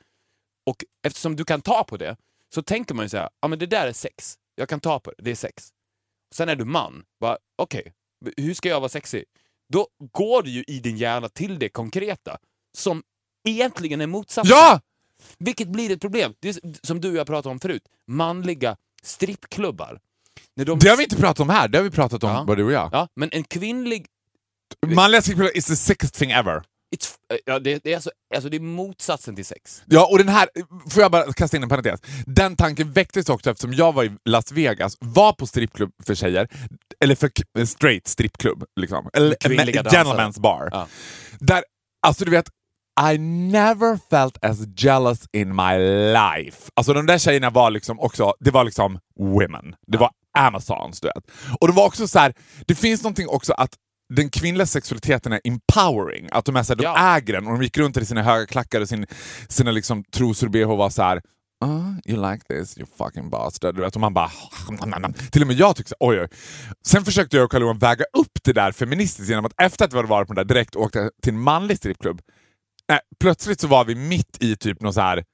[0.66, 2.16] Och eftersom du kan ta på det,
[2.55, 5.00] så tänker man ju så här, ja men det där är sex, jag kan ta
[5.00, 5.72] på det, det är sex.
[6.35, 7.03] Sen är du man,
[7.59, 7.93] okej,
[8.37, 9.25] hur ska jag vara sexig?
[9.73, 12.39] Då går du ju i din hjärna till det konkreta,
[12.79, 13.03] som
[13.49, 14.57] egentligen är motsatsen.
[14.57, 14.81] Ja!
[15.39, 16.35] Vilket blir ett problem.
[16.41, 17.83] Det är som du och jag pratade om förut.
[18.07, 20.01] Manliga strippklubbar.
[20.57, 20.79] När de...
[20.79, 22.45] Det har vi inte pratat om här, det har vi pratat om Ja.
[22.45, 22.89] både du och jag.
[22.93, 24.07] Ja, men en kvinnlig...
[24.87, 26.62] Manliga sexklubbar is the sickest thing ever.
[26.96, 27.14] It's...
[27.44, 29.82] Ja, det, det, är alltså, alltså det är motsatsen till sex.
[29.87, 30.48] Ja, och den här,
[30.90, 32.00] får jag bara kasta in en parentes?
[32.26, 36.48] Den tanken väcktes också eftersom jag var i Las Vegas, var på strippklubb för tjejer,
[37.00, 37.30] eller för
[37.66, 39.11] straight strippklubb, liksom.
[39.12, 40.68] Eller gentleman's bar.
[40.72, 40.87] Ja.
[41.38, 41.64] Där,
[42.06, 42.48] alltså du vet,
[43.12, 45.78] I never felt as jealous in my
[46.12, 46.70] life.
[46.74, 49.74] Alltså de där tjejerna var liksom också, det var liksom women.
[49.87, 51.30] Det var Amazons, du vet.
[51.61, 52.35] Och det var också så här,
[52.66, 53.70] det finns någonting också att
[54.14, 56.29] den kvinnliga sexualiteten är empowering.
[56.33, 57.16] Att de, är så här, de Ja.
[57.16, 59.07] äger den och de gick runt i sina höga klackar och sin,
[59.49, 61.21] sina liksom trosor och bh var så här.
[61.64, 63.79] Uh, you like this, you fucking bastard.
[63.81, 64.31] Och man bara...
[65.31, 66.29] Till och med jag tyckte så- oj, oj.
[66.87, 69.97] Sen försökte jag och Carl-Johan väga upp det där feministiskt genom att efter att vi
[69.97, 72.21] hade varit på den där direkt åkte till en manlig strippklubb.
[72.88, 75.25] Nej, plötsligt så var vi mitt i typ någon så här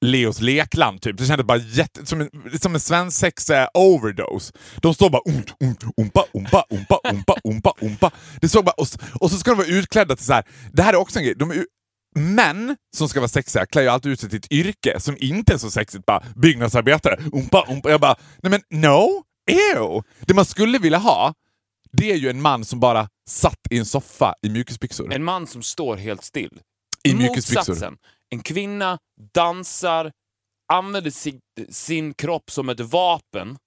[0.00, 1.02] Leos lekland.
[1.02, 1.18] Typ.
[1.18, 4.52] Det kändes bara jätte, som, en, som en svensk sex eh, overdose.
[4.76, 8.10] De står bara ump, ump, umpa, umpa, umpa, umpa, umpa, umpa.
[8.40, 8.86] Det såg bara, och,
[9.20, 10.44] och så ska de vara utklädda till så här.
[10.72, 11.34] Det här är också en grej.
[11.34, 11.64] De är,
[12.14, 15.54] män som ska vara sexiga klär ju alltid ut sig till ett yrke som inte
[15.54, 16.06] är så sexigt.
[16.06, 17.90] Bara byggnadsarbetare, umpa, umpa.
[17.90, 20.02] Jag bara, nej men no, ew.
[20.20, 21.34] Det man skulle vilja ha,
[21.92, 25.12] det är ju en man som bara satt i en soffa i mjukisbyxor.
[25.12, 26.60] En man som står helt still.
[27.04, 27.96] I Motsatsen.
[28.30, 28.98] En kvinna
[29.34, 30.12] dansar,
[30.72, 33.58] använder sin, sin kropp som ett vapen.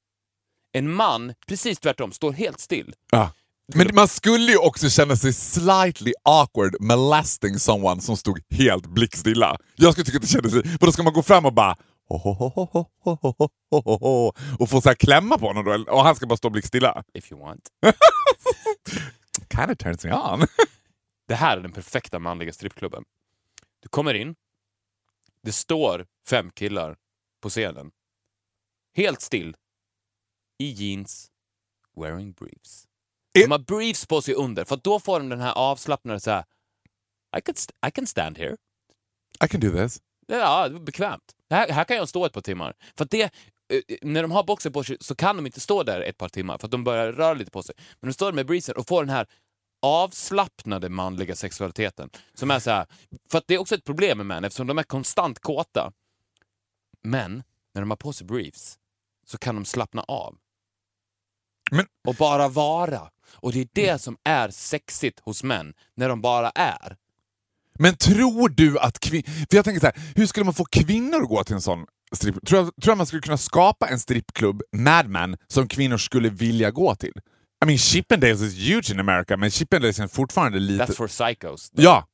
[0.74, 2.94] En man, precis tvärtom, står helt still.
[3.12, 3.28] Ah.
[3.76, 9.58] Men man skulle ju också känna sig slightly awkward molesting someone som stod helt blickstilla.
[9.76, 10.54] Jag skulle tycka att det kändes...
[10.54, 11.78] För då ska man gå fram och bara
[14.60, 17.04] och få så här klämma på honom då, och han ska bara stå blickstilla?
[17.14, 17.62] If you want.
[19.56, 20.48] kind of turns me on.
[21.28, 23.04] det här är den perfekta manliga strippklubben.
[23.84, 24.36] Du kommer in,
[25.42, 26.98] det står fem killar
[27.42, 27.92] på scenen.
[28.96, 29.56] Helt still.
[30.60, 31.32] I jeans,
[31.96, 32.88] wearing briefs.
[33.34, 36.46] De har briefs på sig under, för då får de den här avslappnade så här.
[37.38, 38.58] I can, st- I can stand here.
[39.46, 40.02] I can do this.
[40.28, 41.36] Ja, det är bekvämt.
[41.50, 42.74] Här, här kan jag stå ett par timmar.
[42.98, 46.02] För det, eh, när de har boxer på sig så kan de inte stå där
[46.02, 47.76] ett par timmar för att de börjar röra lite på sig.
[48.00, 49.28] Men de står med breezer och får den här
[49.84, 52.10] avslappnade manliga sexualiteten.
[52.34, 52.86] Som är så här,
[53.32, 55.92] för att det är också ett problem med män eftersom de är konstant kåta.
[57.04, 57.44] Men
[57.74, 58.78] när de har på sig briefs
[59.26, 60.36] så kan de slappna av.
[61.72, 63.10] Men- Och bara vara.
[63.36, 66.98] Och det är det som är sexigt hos män, när de bara är.
[67.80, 69.24] Men tror du att kvinnor...
[69.50, 71.86] För jag tänker så här, hur skulle man få kvinnor att gå till en sån
[72.16, 72.48] strippklubb?
[72.48, 76.30] Tror jag, tror jag man skulle kunna skapa en strippklubb, Mad Men, som kvinnor skulle
[76.30, 77.14] vilja gå till?
[77.64, 80.86] I mean, Chippendales is huge in America, men Chippendales är fortfarande lite...
[80.86, 81.70] That's for psychos.
[81.74, 82.08] Ja!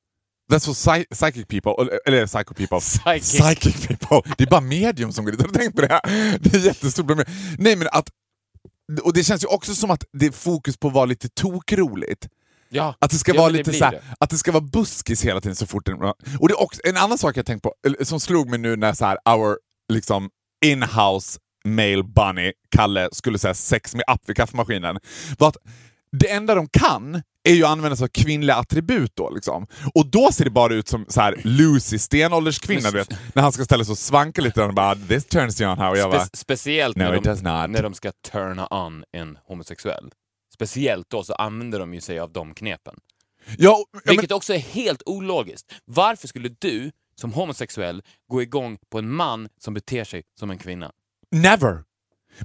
[0.52, 1.74] That's for psy psychic people,
[2.06, 2.80] eller- psycho people.
[2.80, 3.40] Psychic.
[3.40, 4.34] Psychic people.
[4.38, 5.42] Det är bara medium som går dit.
[5.42, 5.88] Har du tänkt på det?
[5.88, 6.38] Här?
[6.40, 7.26] Det är jättestort problem.
[7.58, 8.10] Nej men att...
[9.04, 12.28] Och det känns ju också som att det är fokus på att vara lite tokroligt.
[12.70, 15.42] Ja, Att det ska ja, vara det lite så att det ska vara buskis hela
[15.42, 15.94] tiden så fort det,
[16.40, 18.94] Och det är också en annan sak jag tänkt på, som slog mig nu när
[18.94, 19.58] så här, our
[19.94, 20.30] liksom
[20.66, 21.40] in-house
[21.76, 25.00] male bunny, Kalle, skulle säga sex med app vid kaffemaskinen,
[25.38, 25.58] var att
[26.12, 29.30] det enda de kan är ju att använda sig av kvinnliga attribut då.
[29.30, 29.68] Liksom.
[29.94, 33.52] Och då ser det bara ut som så här Lucy, stenålderskvinna, du vet, när han
[33.52, 36.12] ska ställa sig och svanka lite och bara “this turns you on how” och jag
[36.12, 37.12] bara Spe- speciellt No, när,
[37.66, 40.12] de, när de ska turna on en homosexuell.
[40.54, 42.96] Speciellt då så använder de ju sig av de knepen.
[43.46, 45.74] ja, ja, men, Vilket också är helt ologiskt.
[45.86, 48.02] Varför skulle du som homosexuell
[48.32, 50.92] gå igång på en man som beter sig som en kvinna?
[51.32, 51.84] Never!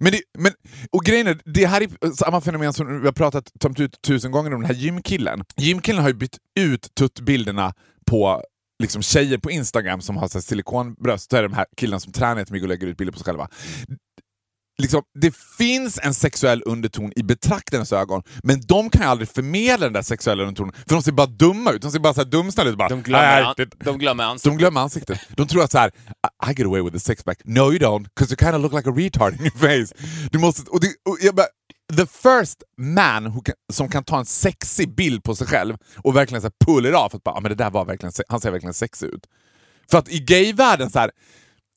[0.00, 0.52] Men, det, men
[0.90, 3.74] och grejen är, det här är samma fenomen som vi har pratat om
[4.06, 5.44] tusen gånger om den här gymkillen.
[5.56, 7.74] Gymkillen har ju bytt ut tuttbilderna
[8.06, 8.42] på
[8.78, 11.30] liksom tjejer på Instagram som har så här silikonbröst.
[11.30, 13.24] Då är det de här killarna som tränar jättemycket och lägger ut bilder på sig
[13.24, 13.48] själva
[14.78, 19.86] liksom, det finns en sexuell underton i betraktarens ögon, men de kan ju aldrig förmedla
[19.86, 21.82] den där sexuella undertonen, för de ser bara dumma ut.
[21.82, 22.76] De ser bara så här dumsnälla ut.
[22.78, 24.52] Bara, De glömmer, "Nej, an- det- de glömmer ansiktet.
[24.52, 25.20] de glömmer ansiktet.
[25.36, 25.88] De tror att så här,
[26.46, 27.40] I, get away with a sixpack.
[27.44, 29.94] No you don't, because you kind of look like a retard in your face.
[30.30, 31.46] Du måste, och det, och jag bara,
[31.96, 36.42] the first man can, som kan ta en sexig bild på sig själv och verkligen
[36.42, 38.50] så här, pull it off, att bara, ah, men det där var verkligen, han ser
[38.50, 39.26] verkligen sexig ut.
[39.90, 41.10] För att i gayvärlden så här,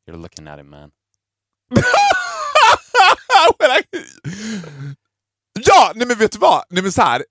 [0.10, 0.90] You're looking at him man.
[5.66, 6.64] ja, nej men vet du vad?
[6.70, 7.26] Nej men så här,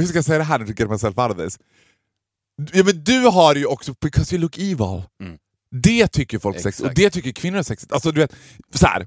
[0.00, 1.58] hur ska jag säga det här nu to get myself out of this?
[2.72, 5.02] Ja, men du har ju också, because you look evil.
[5.22, 5.38] Mm.
[5.70, 6.96] Det tycker folk är sexigt, och Exakt.
[6.96, 7.92] det tycker kvinnor är sexigt.
[7.92, 8.34] Alltså du vet,
[8.74, 9.06] så här.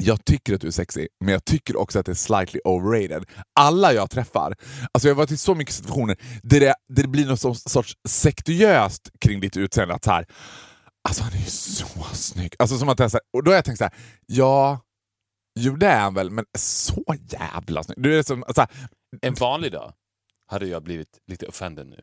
[0.00, 3.24] Jag tycker att du är sexig, men jag tycker också att det är slightly overrated.
[3.60, 4.54] Alla jag träffar,
[4.92, 7.96] alltså jag har varit i så mycket situationer där det, där det blir något sorts
[8.08, 9.94] sektuöst kring ditt utseende.
[9.94, 10.26] Att så här,
[11.08, 12.54] alltså han är ju så snygg.
[12.58, 13.94] Alltså, som att jag, och då har jag tänkt så här,
[14.26, 14.80] ja,
[15.58, 18.02] jo det är han väl, men så jävla snygg.
[18.02, 18.70] Du är som, så här,
[19.20, 19.92] En vanlig dag
[20.46, 22.00] hade jag blivit lite offended nu.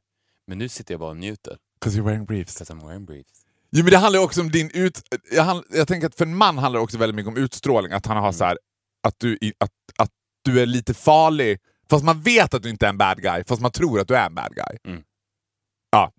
[0.47, 1.57] Men nu sitter jag bara och njuter.
[1.81, 2.53] 'cause you're wearing briefs.
[2.59, 3.45] Because I'm wearing briefs.
[3.71, 5.01] Jo, men det handlar också om din ut...
[5.31, 7.91] Jag, hand, jag tänker att för en man handlar det också väldigt mycket om utstrålning.
[7.93, 8.57] Att han har så här,
[9.03, 10.09] att, du, att, att
[10.41, 13.61] du är lite farlig, fast man vet att du inte är en bad guy, fast
[13.61, 15.01] man tror att du är en bad guy.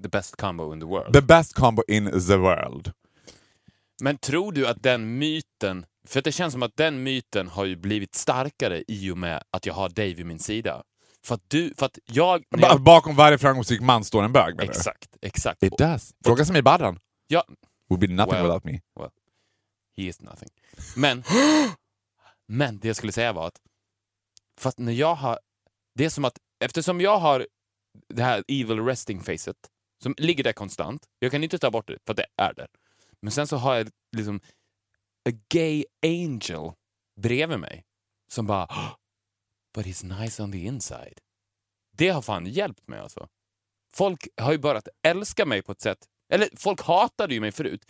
[0.02, 1.12] The best combo in the world.
[1.12, 2.92] The best combo in the world.
[4.02, 7.64] Men tror du att den myten, för att det känns som att den myten har
[7.64, 10.82] ju blivit starkare i och med att jag har dig vid min sida.
[11.26, 12.44] För att du, för att jag...
[12.48, 15.62] jag Bakom varje framgångsrik man står en bög menar exakt, exakt.
[15.62, 16.14] It does.
[16.24, 16.98] Fråga Samir Badran.
[17.26, 17.44] Ja,
[17.88, 18.42] Would be nothing Well.
[18.42, 18.80] without me.
[19.96, 20.48] he is nothing.
[20.96, 21.24] Men,
[22.48, 23.60] men det jag skulle säga var att,
[24.60, 25.38] för att när jag har,
[25.94, 27.46] det är som att eftersom jag har
[28.08, 29.56] det här evil resting facet
[30.02, 32.66] som ligger där konstant, jag kan inte ta bort det för att det är där.
[33.22, 34.40] Men sen så har jag liksom
[35.28, 36.72] a gay angel
[37.20, 37.84] bredvid mig
[38.32, 38.94] som bara "Oh,
[39.74, 41.18] But he's nice on the inside.
[41.96, 43.28] Det har fan hjälpt mig alltså.
[43.94, 45.98] Folk har ju börjat älska mig på ett sätt,
[46.32, 47.84] eller folk hatade ju mig förut.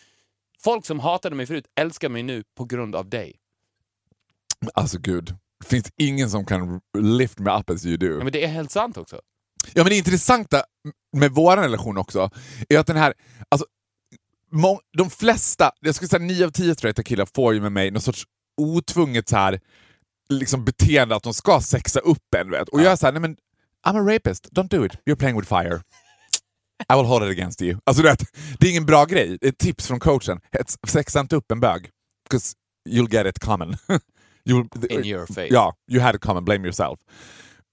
[0.60, 3.36] Folk som hatade mig förut älskar mig nu på grund av dig.
[4.74, 5.36] Alltså gud.
[5.60, 8.06] Det finns ingen som kan lift me up as you do.
[8.06, 9.20] Ja, men det är helt sant också.
[9.74, 10.64] Ja, men det intressanta
[11.16, 12.30] med vår relation också
[12.68, 13.14] är att den här...
[13.48, 13.66] Alltså,
[14.56, 17.90] må, de flesta, jag skulle säga 9 av 10 straighta killar får ju med mig
[17.90, 18.24] någon sorts
[18.56, 19.60] otvunget så här,
[20.28, 22.50] liksom beteende att de ska sexa upp en.
[22.50, 22.68] Vet.
[22.68, 23.36] Och jag är såhär, nej men
[23.86, 25.80] I'm a rapist, don't do it, you're playing with fire.
[26.92, 27.78] I will hold it against you.
[27.84, 28.22] Alltså, du vet,
[28.58, 29.38] det är ingen bra grej.
[29.40, 30.40] Det ett tips från coachen.
[30.88, 31.90] Sexa inte upp en bög.
[32.30, 32.54] Because
[32.88, 33.76] you'll get it common.
[34.48, 35.48] you'll, In your face.
[35.50, 37.00] Ja, you had it common, blame yourself.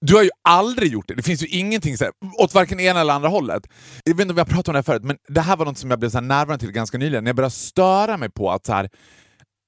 [0.05, 1.15] Du har ju aldrig gjort det.
[1.15, 3.63] Det finns ju ingenting så här, åt varken ena eller andra hållet.
[4.05, 5.77] Jag vet inte om har pratat om det här förut, men det här var något
[5.77, 7.23] som jag blev så närvarande till ganska nyligen.
[7.23, 8.89] När jag började störa mig på att, så här,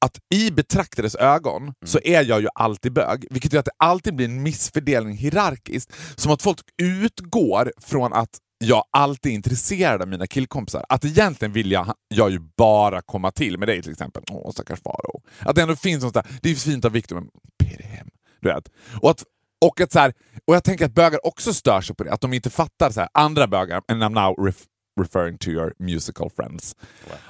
[0.06, 4.16] att i betraktares ögon så är jag ju alltid bög, vilket gör att det alltid
[4.16, 5.94] blir en missfördelning hierarkiskt.
[6.16, 10.86] Som att folk utgår från att jag alltid är intresserad av mina killkompisar.
[10.90, 14.24] Att egentligen vill jag, jag ju bara komma till med dig till exempel.
[14.32, 15.22] Åh, stackars Faro.
[15.40, 17.30] Att det ändå finns något där, det är fint av Victor, men
[17.64, 18.10] pity him.
[18.42, 18.70] Du vet.
[19.02, 19.24] Och, att,
[19.66, 20.14] och, att så här,
[20.48, 23.00] och jag tänker att bögar också stör sig på det, att de inte fattar så
[23.00, 24.64] här, andra bögar, and I'm now ref,
[25.02, 26.76] referring to your musical friends.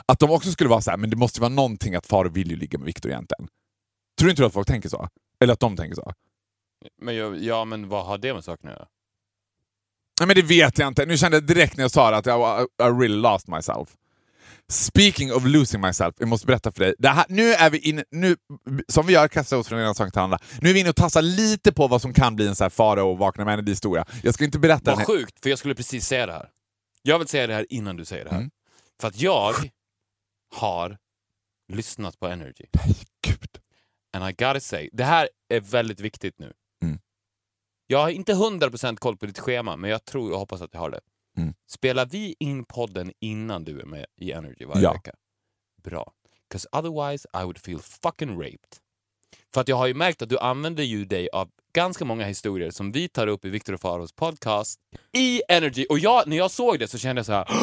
[0.05, 2.51] Att de också skulle vara så här, men det måste vara någonting att Faro vill
[2.51, 3.47] ju ligga med Victor egentligen.
[4.19, 5.09] Tror du inte att folk tänker så?
[5.39, 6.13] Eller att de tänker så?
[7.01, 8.87] Men jag, ja, men vad har det med saken att göra?
[10.19, 11.05] Nej, men det vet jag inte.
[11.05, 13.89] Nu kände jag direkt när jag sa det att jag I really lost myself.
[14.71, 16.95] Speaking of losing myself, jag måste berätta för dig.
[16.99, 18.35] Det här, nu är vi inne, nu,
[18.87, 20.39] som vi gör, kastar oss från ena sak till andra.
[20.61, 22.69] Nu är vi inne och tassar lite på vad som kan bli en så här
[22.69, 24.05] fara och vakna med en historia.
[24.23, 26.49] Jag ska inte berätta Vad sjukt, för jag skulle precis säga det här.
[27.01, 28.37] Jag vill säga det här innan du säger det här.
[28.37, 28.51] Mm.
[29.01, 29.55] För att jag
[30.55, 30.97] har
[31.73, 32.65] lyssnat på Energy.
[33.27, 33.57] Gud.
[34.17, 36.53] And I gotta say, det här är väldigt viktigt nu.
[36.83, 36.99] Mm.
[37.87, 40.79] Jag har inte 100% koll på ditt schema, men jag tror och hoppas att jag
[40.79, 40.99] har det.
[41.37, 41.53] Mm.
[41.71, 44.93] Spelar vi in podden innan du är med i Energy varje Ja.
[44.93, 45.11] vecka?
[45.83, 46.11] Bra.
[46.49, 48.77] Because otherwise I would feel fucking raped.
[49.53, 52.71] För att jag har ju märkt att du använder ju dig av ganska många historier
[52.71, 54.79] som vi tar upp i Victor och Faros podcast
[55.17, 55.85] i Energy.
[55.89, 57.47] Och jag, när jag såg det så kände jag så här.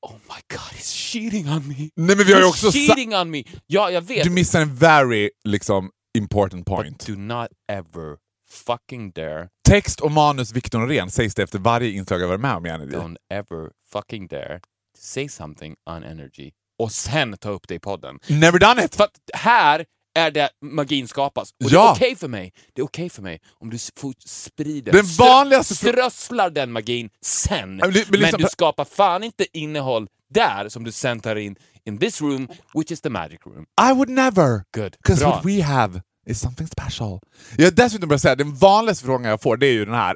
[0.00, 1.74] Oh my god, he's cheating on me!
[1.96, 3.44] Nej men vi har också cheating on me!
[3.66, 4.24] Ja, jag vet.
[4.24, 6.98] Du missar en very liksom, important point.
[6.98, 8.16] But do not ever
[8.50, 12.54] fucking dare, Text och manus Victor Norén sägs det efter varje inslag jag varit med
[12.56, 12.96] om i Energy.
[12.96, 14.66] don't ever fucking dare to
[14.98, 18.18] say something on energy och sen ta upp det i podden.
[18.26, 18.94] Never done it!
[18.96, 19.84] För att här
[20.18, 21.50] är där magin skapas.
[21.64, 21.82] Och Ja.
[21.82, 22.52] det är okej för mig.
[22.74, 27.10] Det är okej för mig om du s- får sprida Den vanligaste strösslar den magin
[27.22, 27.76] sen.
[27.76, 31.56] Men li- men liksom- du skapar fan inte innehåll där som du sen tar in
[31.84, 33.66] in this room, which is the magic room.
[33.90, 34.62] I would never!
[34.76, 34.96] Good.
[35.02, 37.20] Because what we have is something special.
[37.56, 40.14] Jag dessutom börjat säga, den vanligaste frågan jag får det är ju den här.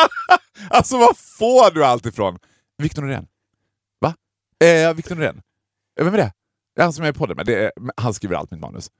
[0.70, 2.38] alltså vad får du allt ifrån?
[2.78, 3.26] Victor Norén.
[4.00, 4.14] Va?
[4.66, 5.40] Eh, Victor Norén.
[5.98, 6.32] Eh, Vem är det?
[6.74, 7.46] Det är han som är i podden med.
[7.46, 8.90] Det är, han skriver allt mitt manus.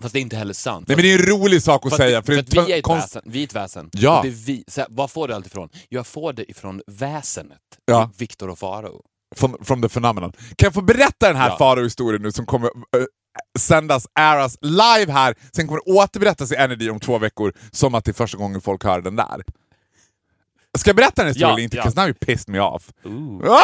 [0.00, 0.88] Fast det är inte heller sant.
[0.88, 2.20] Nej men det är en rolig sak att säga.
[2.20, 3.22] det, För för det att vi är ett konst- väsen.
[3.26, 3.90] Vi är ett väsen.
[3.92, 4.20] Ja.
[4.22, 5.68] Det är vi, så här, var får du allt ifrån?
[5.88, 7.58] Jag får det ifrån väsenet.
[7.84, 8.10] Ja.
[8.18, 9.02] Viktor och Farao.
[9.36, 10.32] From, from the phenomenon.
[10.32, 11.58] Kan jag få berätta den här Ja.
[11.58, 13.04] Faro-historien nu som kommer uh,
[13.58, 18.04] sändas, airas live här, sen kommer det återberättas i Energy om två veckor som att
[18.04, 19.42] det är första gången folk hör den där.
[20.78, 21.76] Ska jag berätta den historien Ja, eller inte?
[21.76, 21.82] ja.
[21.82, 22.90] Because now you pissed me off.
[23.04, 23.60] Ooh,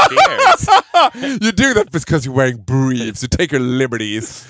[1.43, 4.47] you do that because you're wearing briefs, you take your liberties.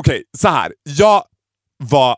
[0.00, 0.74] Okej, så här.
[0.82, 1.24] Jag
[1.78, 2.16] var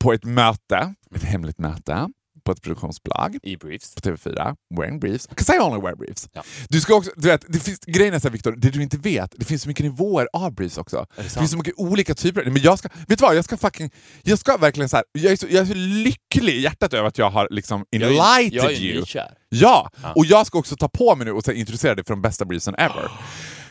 [0.00, 2.08] på ett möte, ett hemligt möte,
[2.54, 3.94] på ett produktionsbolag I briefs.
[3.94, 5.28] på TV4, wearing briefs.
[5.28, 6.28] Because I only wear briefs.
[6.32, 6.42] Ja.
[6.68, 8.96] Du ska också, du vet, det finns, grejen är så här, Victor, det du inte
[8.98, 11.06] vet, det finns så mycket nivåer av briefs också.
[11.16, 11.32] Det, sant?
[11.32, 12.44] finns så mycket olika typer.
[12.44, 13.90] Men jag ska, vet du vad, jag ska fucking,
[14.22, 17.08] jag ska verkligen så här, jag är så, jag är så lycklig i hjärtat över
[17.08, 18.16] att jag har liksom Jag är-
[18.56, 19.00] jag är you.
[19.00, 19.34] nykär.
[19.48, 22.22] Ja, och jag ska också ta på mig nu och så introducera dig för de
[22.22, 23.10] bästa briefsen ever.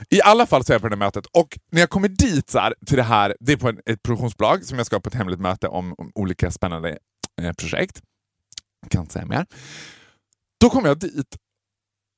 [0.10, 2.50] I alla fall så är jag på det här mötet och när jag kommer dit
[2.50, 5.08] så här, till det här, det är på en, ett produktionsbolag som jag ska på
[5.08, 6.98] ett hemligt möte om, om olika spännande
[7.42, 8.02] eh, projekt.
[8.90, 9.46] Kan inte säga mer.
[10.62, 11.36] Då kommer jag dit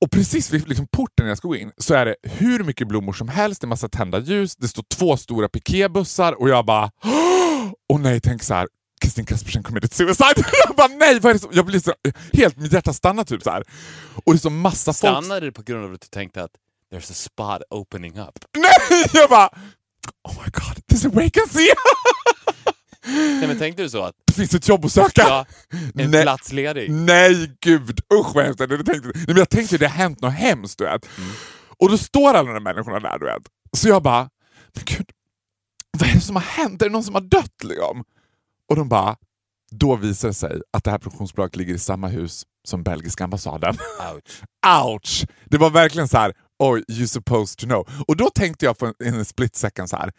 [0.04, 2.88] och precis vid liksom porten när jag ska gå in så är det hur mycket
[2.88, 6.66] blommor som helst, det är massa tända ljus, det står två stora pikébussar och jag
[6.66, 6.90] bara
[7.88, 8.68] Åh nej, tänk så här.
[9.00, 10.34] Kristin Kaspersen committed suicide.
[10.66, 11.94] jag bara nej, vad är det som, jag blir så,
[12.32, 13.64] helt, mitt hjärta stannar typ så här.
[14.24, 14.96] Och det är så massa folk.
[14.96, 16.50] Stannade det på grund av att du tänkte att
[16.92, 18.38] there's a spot opening up?
[18.56, 19.04] Nej!
[19.12, 19.48] Jag bara
[20.28, 21.68] oh my god, there's a vacancy!
[23.06, 25.22] Nej men tänkte du så att det finns ett jobb att söka.
[25.22, 25.46] ja,
[25.94, 26.22] en Nej.
[26.22, 26.90] plats ledig?
[26.90, 28.00] Nej, gud.
[28.14, 28.60] Usch vad hemskt.
[28.60, 30.78] Jag tänkte, nej, men jag tänkte det har hänt något hemskt.
[30.78, 31.18] Du vet.
[31.18, 31.30] Mm.
[31.78, 33.18] Och då står alla de här människorna där.
[33.18, 33.42] Du vet.
[33.76, 34.30] Så jag bara,
[34.74, 35.10] men gud,
[35.98, 36.82] vad är det som har hänt?
[36.82, 37.64] Är det någon som har dött?
[37.64, 38.04] Liksom?
[38.68, 39.16] Och de bara,
[39.70, 43.76] då visar det sig att det här produktionsbolaget ligger i samma hus som belgiska ambassaden.
[44.14, 44.42] Ouch.
[44.84, 45.24] Ouch!
[45.44, 47.88] Det var verkligen så här, oj, you supposed to know.
[48.08, 50.12] Och då tänkte jag på en, en split second så här.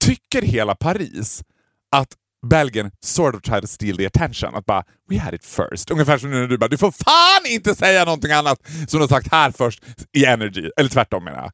[0.00, 1.42] tycker hela Paris
[1.90, 4.54] att Belgien sort of tried to steal the attention?
[4.54, 5.90] Att bara, we had it first.
[5.90, 8.98] Ungefär som nu när du bara, du får fan inte säga någonting annat som du
[8.98, 10.70] har sagt här först i Energy.
[10.76, 11.52] Eller tvärtom menar jag.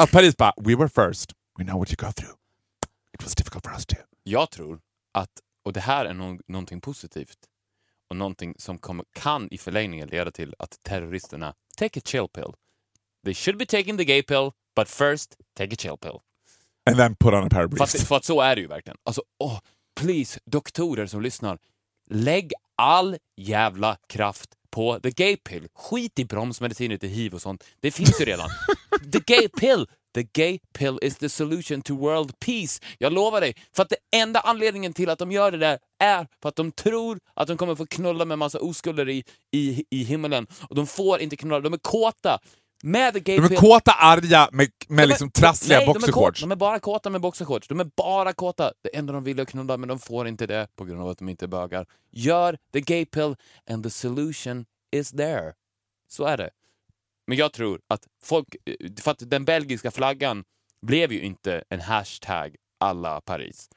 [0.00, 2.34] Att Paris bara, we were first, we know what you go through.
[3.14, 3.98] It was difficult for us too.
[4.22, 4.80] Jag tror
[5.12, 5.30] att,
[5.64, 7.38] och det här är no någonting positivt
[8.10, 12.52] och någonting som kommer, kan i förlängningen leda till att terroristerna take a chill pill.
[13.24, 16.18] They should be taking the gay pill, but first take a chill pill.
[16.88, 18.96] And then put on a of För för att så är det ju verkligen.
[19.04, 19.58] Alltså, åh,
[20.00, 21.58] please, doktorer som lyssnar.
[22.10, 25.68] Lägg all jävla kraft på the gay pill.
[25.74, 27.64] Skit i bromsmediciner till hiv och sånt.
[27.80, 28.48] Det finns ju redan.
[29.12, 29.86] the gay pill!
[30.14, 32.80] The gay pill is the solution to world peace.
[32.98, 33.54] Jag lovar dig.
[33.76, 36.72] För att det enda anledningen till att de gör det där är för att de
[36.72, 40.46] tror att de kommer få knulla med massa oskulder i, i, i himmelen.
[40.68, 41.60] Och de får inte knulla.
[41.60, 42.38] De är kåta.
[42.82, 46.40] Med gay De är kåta, arga med, med är- liksom trassliga nej, är boxershorts.
[46.40, 47.68] De är bara kåta med boxershorts.
[47.68, 48.72] De är bara kåta.
[48.82, 51.08] Det enda de vill är att knulla, men de får inte det på grund av
[51.08, 51.86] att de inte är bögar.
[52.10, 53.36] Gör the gay pill
[53.70, 55.52] and the solution is there.
[56.08, 56.50] Så är det.
[57.26, 58.56] Men jag tror att folk...
[59.00, 60.44] För att den belgiska flaggan
[60.86, 63.68] blev ju inte en hashtag alla Paris.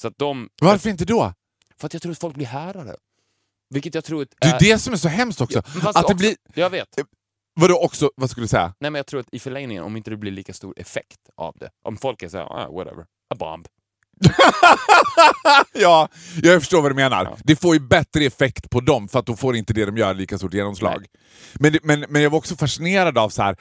[0.00, 0.48] Så att de...
[0.60, 1.34] Varför inte då?
[1.80, 2.96] För att jag tror att folk blir härare.
[3.70, 5.62] Vilket jag tror att Det är det som är så hemskt också.
[5.82, 6.98] Ja, att det också- blir, Jag vet.
[7.54, 8.74] Vadå också, vad skulle du säga?
[8.80, 11.56] Nej, men jag tror att i förlängningen, om inte det blir lika stor effekt av
[11.60, 11.70] det.
[11.82, 13.68] Om folk är såhär, ah, whatever, a bomb.
[15.72, 16.08] ja,
[16.42, 17.24] jag förstår vad du menar.
[17.24, 17.36] Ja.
[17.44, 20.14] Det får ju bättre effekt på dem för att då får inte det de gör
[20.14, 21.06] lika stort genomslag.
[21.54, 23.56] Men, men, men jag var också fascinerad av så här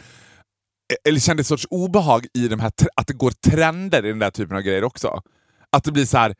[1.04, 4.32] eller kände ett sorts obehag i de här, att det går trender i den där
[4.32, 5.22] typen av grejer också.
[5.70, 6.36] Att det blir så här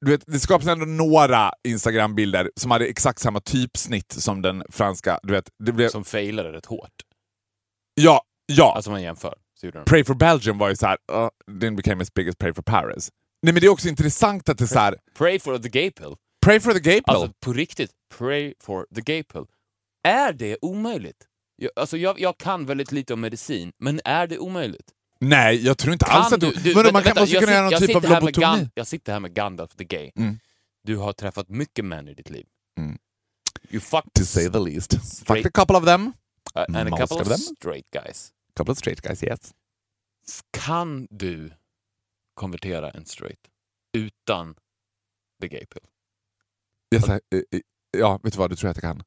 [0.00, 5.20] du vet, det skapas ändå några Instagram-bilder som hade exakt samma typsnitt som den franska.
[5.22, 6.92] Du vet, det blev, Som failade rätt hårt.
[7.94, 8.72] ja, ja.
[8.76, 9.34] Alltså man jämför.
[9.86, 12.62] Pray for Belgium var ju så här, uh, then became as big as Pray for
[12.62, 13.08] Paris.
[13.42, 15.90] Nej men det är också intressant att det är så här, Pray for the gay
[15.90, 16.14] pill.
[16.44, 17.02] Pray for the gay pill.
[17.06, 19.44] Alltså på riktigt, pray for the gay pill.
[20.08, 21.26] Är det omöjligt?
[21.56, 24.92] Jag, alltså jag, jag kan väldigt lite om medicin, men är det omöjligt?
[25.20, 26.52] Nej, jag tror inte alls att du...
[26.52, 28.70] du- Vadå, vänta, man kan, vänta, måste kunna göra någon typ av lobotomi.
[28.74, 30.10] Jag sitter här med Gandalf the gay.
[30.16, 30.38] Mm.
[30.84, 32.46] Du har träffat mycket män i ditt liv.
[32.80, 32.98] Mm.
[33.70, 34.92] You fucked To say the least.
[34.92, 36.06] Straight- Fucked a couple of them.
[36.56, 37.38] uh, and a couple of them.
[37.38, 38.32] straight guys.
[38.56, 39.54] Couple of straight guys, yes.
[40.50, 41.50] Kan du
[42.34, 43.40] konvertera en straight?
[43.92, 44.54] utan
[45.40, 45.82] the gay pill.
[46.96, 47.60] Eh, eh,
[47.98, 48.50] ja, vet du vad?
[48.50, 49.02] Det tror jag att jag kan.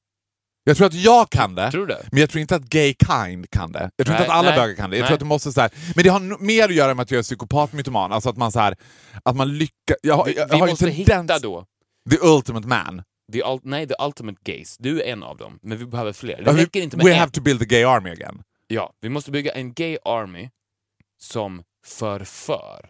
[0.71, 2.07] Jag tror att jag kan det, Tror det?
[2.11, 3.89] men jag tror inte att gay kind kan det.
[3.95, 4.95] Jag tror Nej, inte att alla nej, bögar kan det.
[4.97, 5.07] Jag nej.
[5.07, 7.19] tror att du måste så här, Men det har mer att göra med att jag
[7.19, 8.11] är psykopatmytoman.
[8.11, 8.75] Alltså att man så här,
[9.23, 9.97] att man lyckas...
[10.01, 11.29] Jag, Vi, jag, vi har måste tendens...
[11.29, 11.65] hitta då
[12.11, 13.03] The ultimate man.
[13.33, 14.77] the, ul- nej, the ultimate gays.
[14.79, 16.41] Du är en av dem, men vi behöver fler.
[16.45, 17.19] Det räcker inte med We en.
[17.19, 18.41] have to build the gay army again.
[18.67, 20.49] Ja, vi måste bygga en gay army
[21.21, 22.89] som förför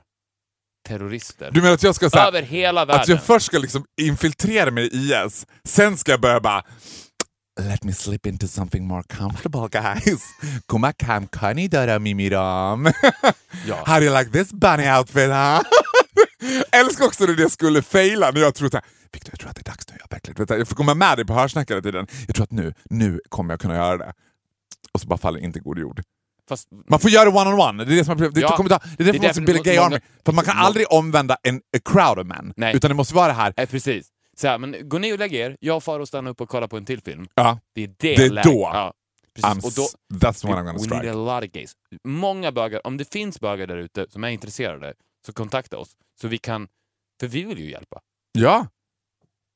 [0.87, 3.01] terrorister Du menar att jag ska säga över hela världen.
[3.01, 6.63] att jag först ska liksom infiltrera mig i IS, sen ska jag börja bara
[7.59, 10.21] Let me slip into something more comfortable guys.
[10.65, 12.85] Komma kam kan ni döda mimiram?
[13.67, 13.75] Ja.
[13.85, 15.61] How do you like this bunny outfit huh?
[16.71, 19.61] Älskar också när det skulle faila när jag tror såhär Victor jag tror att det
[19.61, 19.95] är dags nu.
[19.99, 22.07] Jag, verkligen, jag får komma med dig på hörsnack hela tiden.
[22.27, 24.13] Jag tror att nu, nu kommer jag kunna göra det.
[24.91, 26.01] Och så bara faller inte god jord.
[26.49, 27.85] Fast, Man får göra det one-on-one.
[27.85, 28.35] Det är det som är problemet.
[28.35, 29.99] Det, Ja, kommer ta, det är därför man måste därför build a gay många- army.
[30.25, 32.53] För man kan aldrig omvända en a crowd of men.
[32.57, 32.75] Nej.
[32.75, 33.53] Utan det måste vara det här.
[33.57, 34.07] eh, precis.
[34.41, 36.67] Så här, men gå ner och lägg er, jag och Faro stannar upp och kollar
[36.67, 37.27] på en till film.
[37.35, 38.69] Ja, Det är det, Det är då.
[38.73, 38.93] Ja,
[39.35, 39.65] precis.
[39.65, 40.95] Och då, that's when I'm gonna we strike.
[41.03, 41.71] need a lot of gays.
[42.03, 44.93] Många bögar, om det finns bögar där ute som är intresserade,
[45.25, 45.91] så kontakta oss.
[46.21, 46.67] Så vi kan,
[47.19, 47.99] för vi vill ju hjälpa.
[48.31, 48.67] Ja.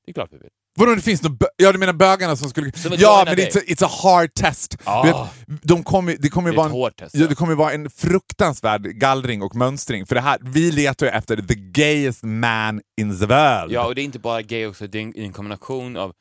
[0.05, 0.49] Det är klart vi vill.
[0.77, 2.71] Vadå det finns bö- Ja du menar bögarna som skulle...
[2.71, 4.77] Som Ja men it's a, it's a hard test.
[4.83, 5.05] Ah.
[5.05, 9.41] Du vet, de kommer, det kommer ju vara ja, det kommer vara en fruktansvärd gallring
[9.41, 10.05] och mönstring.
[10.05, 13.71] För det här, vi letar ju efter the gayest man in the world.
[13.71, 16.13] Ja, och det är inte bara gay också, det är en, en kombination av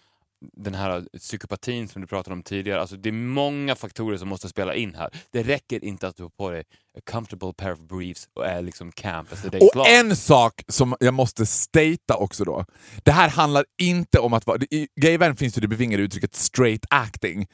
[0.52, 2.80] den här psykopatin som du pratade om tidigare.
[2.80, 5.10] Alltså, det är många faktorer som måste spela in här.
[5.30, 6.64] Det räcker inte att du har på dig
[6.98, 9.80] a comfortable pair of briefs och är liksom camp as the day's long.
[9.80, 12.64] Och en sak som jag måste stata också då.
[13.02, 14.58] Det här handlar inte om att vara...
[14.70, 17.46] I gayvärlden finns ju det bevingade uttrycket straight acting.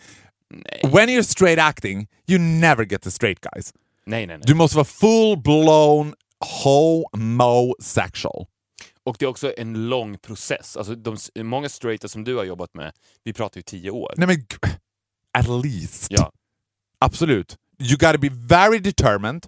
[0.51, 0.80] Nej.
[0.93, 3.74] When you're straight acting, you never get the straight guys.
[4.07, 4.47] nej, nej, nej.
[4.47, 6.14] Du måste vara full-blown
[6.62, 8.47] homosexual.
[9.05, 10.76] Och det är också en lång process.
[10.76, 12.92] Alltså, de, många straighta som du har jobbat med,
[13.24, 14.14] vi pratar ju tio år.
[14.16, 14.46] Nej men
[15.38, 16.07] at least.
[16.11, 16.32] Ja.
[16.98, 17.57] Absolut.
[17.78, 19.46] You gotta be very determined,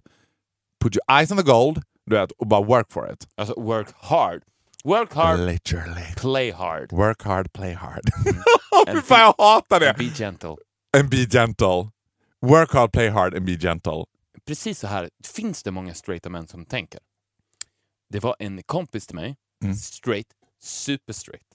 [0.81, 3.29] put your eyes on the gold, du vet, och bara work for it.
[3.35, 4.43] Alltså work hard.
[4.85, 6.15] Work hard, Literally.
[6.17, 6.93] play hard.
[6.93, 8.01] Work hard, play hard.
[8.25, 9.89] Fy And fan jag hatar det!
[9.91, 10.57] And be gentle.
[10.97, 11.91] And be gentle.
[12.41, 14.05] Work hard, play hard and be gentle.
[14.47, 17.01] Precis så här finns det många straighta män som tänker.
[18.13, 19.77] Det var en kompis till mig, Mm.
[19.77, 20.27] straight,
[20.61, 21.47] super straight,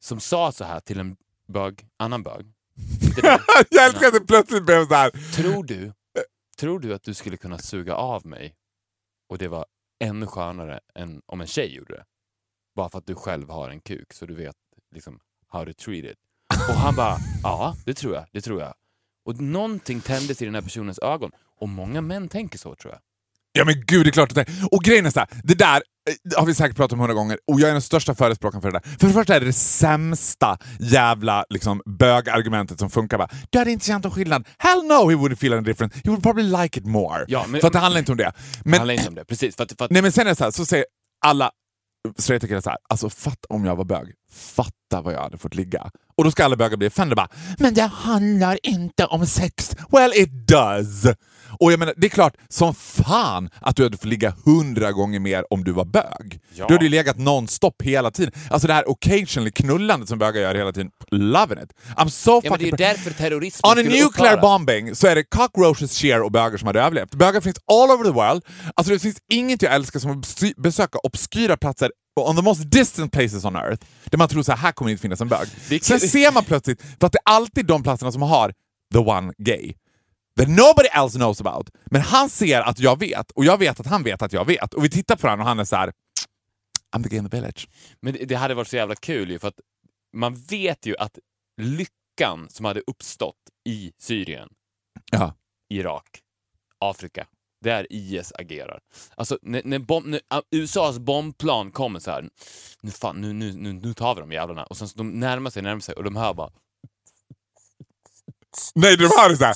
[0.00, 1.16] som sa så här till en
[1.48, 2.52] bög, annan bög.
[3.70, 5.10] Jag älskar att det plötsligt blev så här.
[5.32, 5.92] tror, du,
[6.58, 8.54] tror du att du skulle kunna suga av mig
[9.28, 9.66] och det var
[10.04, 12.04] ännu skönare än om en tjej gjorde det?
[12.74, 14.56] Bara för att du själv har en kuk så du vet
[14.94, 16.18] liksom how to treat it.
[16.68, 18.74] Och han bara, ja det tror jag, det tror jag.
[19.24, 21.30] Och någonting tändes i den här personens ögon.
[21.60, 23.00] Och många män tänker så tror jag.
[23.52, 25.76] Ja men gud, det är klart att det Och grejen är så här, det där
[25.76, 28.70] eh, har vi säkert pratat om hundra gånger och jag är den största förespråkaren för
[28.70, 28.96] det där.
[28.98, 33.18] För det första är det det sämsta jävla liksom, bögargumentet som funkar.
[33.18, 34.46] Bara, du hade inte känt någon skillnad.
[34.58, 35.96] Hell no he wouldn't feel any difference.
[36.04, 37.24] He would probably like it more.
[37.28, 38.24] Ja, men- för att det handlar inte om det.
[38.24, 38.32] Det
[38.64, 39.24] Men, handlar inte om det.
[39.24, 39.56] Precis.
[39.56, 40.84] För att, för att, nej, men sen är det så här, så säger
[41.26, 41.50] alla
[42.18, 44.12] straighta killar så här, alltså fatta om jag var bög.
[44.32, 45.90] Fatta vad jag hade fått ligga.
[46.16, 47.28] Och då ska alla bögar bli offended bara,
[47.58, 49.76] men det handlar inte om sex.
[49.90, 51.04] Well it does!
[51.60, 55.20] Och jag menar, det är klart som fan att du hade fått ligga hundra gånger
[55.20, 56.40] mer om du var bög.
[56.54, 56.66] Ja.
[56.66, 58.32] Du hade ju legat non-stop hela tiden.
[58.50, 60.90] Alltså det här occasionally knullandet som bögar gör hela tiden.
[61.10, 61.72] Loving it.
[61.96, 64.40] I'm so ja, men det är ju därför terrorismen On a nuclear upphöra.
[64.40, 67.14] bombing så är det cockroaches, share och bögar som har överlevt.
[67.14, 68.44] Bögar finns all over the world.
[68.74, 71.90] Alltså det finns inget jag älskar som att besöka obskyra platser
[72.26, 74.92] on the most distant places on earth, där man tror så här, här kommer det
[74.92, 75.48] inte finnas en bög.
[75.82, 78.52] Sen ser man plötsligt, för att det är alltid de platserna som har
[78.92, 79.72] the one gay.
[80.38, 81.70] That nobody else knows about.
[81.86, 84.74] Men han ser att jag vet, och jag vet att han vet att jag vet.
[84.74, 85.92] Och vi tittar på varandra och han är så här.
[86.96, 87.68] I'm the gay in the village.
[88.00, 89.60] Men det, hade varit så jävla kul ju, för att
[90.16, 91.18] man vet ju att
[91.60, 94.48] lyckan som hade uppstått i Syrien,
[95.10, 95.34] Ja.
[95.70, 96.20] Irak,
[96.78, 97.26] Afrika,
[97.64, 98.80] där IS agerar.
[99.14, 102.30] Alltså när, när, bom, när uh, USAs bombplan kommer så här,
[102.80, 104.64] nu, fan, nu, nu, nu, nu tar vi de jävlarna.
[104.64, 106.50] Och sen så de närmar sig, närmar sig och de hör bara
[108.80, 109.54] Nej, de har det såhär.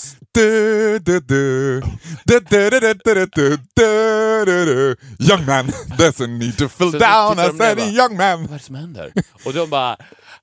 [5.18, 5.66] Young man
[5.98, 8.42] doesn't need to fill down as any young man.
[8.42, 9.12] Vad är det som händer?
[9.44, 9.96] Och de bara...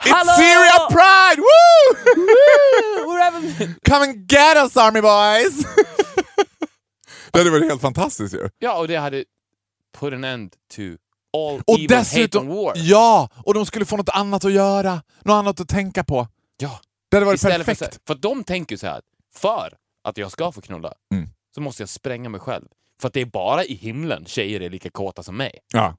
[0.03, 1.41] It's Syria Pride!
[1.41, 1.95] Woo!
[3.89, 5.65] Come and get us army boys!
[7.31, 8.49] det hade varit helt fantastiskt ju.
[8.59, 9.23] Ja, och det hade
[9.99, 10.81] put an end to
[11.37, 12.73] all och evil, dessutom, hate and war.
[12.75, 15.01] Ja, och de skulle få något annat att göra.
[15.25, 16.27] Något annat att tänka på.
[16.57, 16.79] Ja.
[17.11, 17.79] Det hade varit Istället perfekt.
[17.79, 19.01] För, här- för de tänker så här,
[19.35, 21.29] för att jag ska få knulla Mm.
[21.55, 22.65] så måste jag spränga mig själv.
[23.01, 25.59] För att det är bara i himlen tjejer är lika kåta som mig.
[25.73, 25.95] Ja.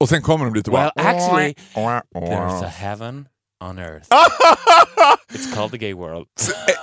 [0.00, 1.08] Och sen kommer de dit och Well, bara...
[1.08, 3.28] actually, There's a heaven
[3.64, 4.08] on earth.
[5.32, 6.26] It's called the gay world.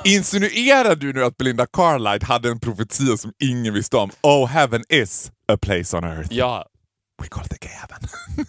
[0.06, 4.12] Eh, Insinuerar du nu att Belinda Carlisle hade en profetia som ingen visste om?
[4.22, 6.34] Oh, heaven is a place on earth.
[6.34, 6.66] Ja,
[7.22, 8.00] We call it the gay heaven.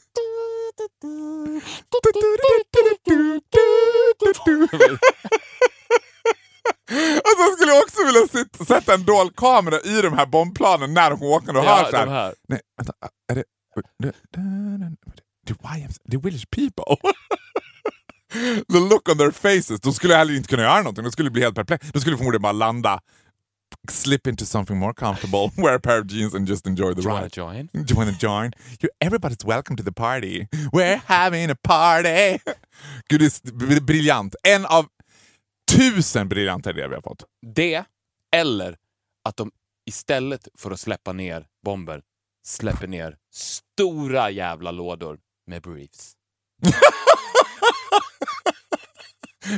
[7.24, 11.11] Alltså jag skulle också vilja sitta, sätta en dold kamera i de här bombplanen när
[11.11, 12.35] de åker och ja hör så här.
[12.49, 12.93] Nej, vänta.
[13.33, 13.45] Är det...
[15.47, 16.97] The YMs, the Village People.
[18.72, 19.81] the look on their faces.
[19.81, 21.05] De skulle heller inte kunna göra någonting.
[21.05, 21.87] De skulle bli helt perplexa.
[21.93, 23.01] De skulle förmodligen bara landa.
[23.91, 25.51] Slip into something more comfortable.
[25.62, 27.33] Wear a pair of jeans and just enjoy the Do you wanna ride.
[27.37, 27.69] join?
[27.73, 28.53] Do you want to join?
[28.81, 30.47] You, everybody's welcome to the party.
[30.73, 32.39] We're having a party!
[33.09, 34.35] Gud, det är br- briljant.
[34.43, 34.87] En av
[35.71, 37.25] tusen briljanta idéer vi har fått.
[37.55, 37.85] Det,
[38.37, 38.77] eller
[39.25, 39.51] att de
[39.87, 42.03] istället för att släppa ner bomber
[42.47, 46.12] släpper ner stora jävla lådor med briefs.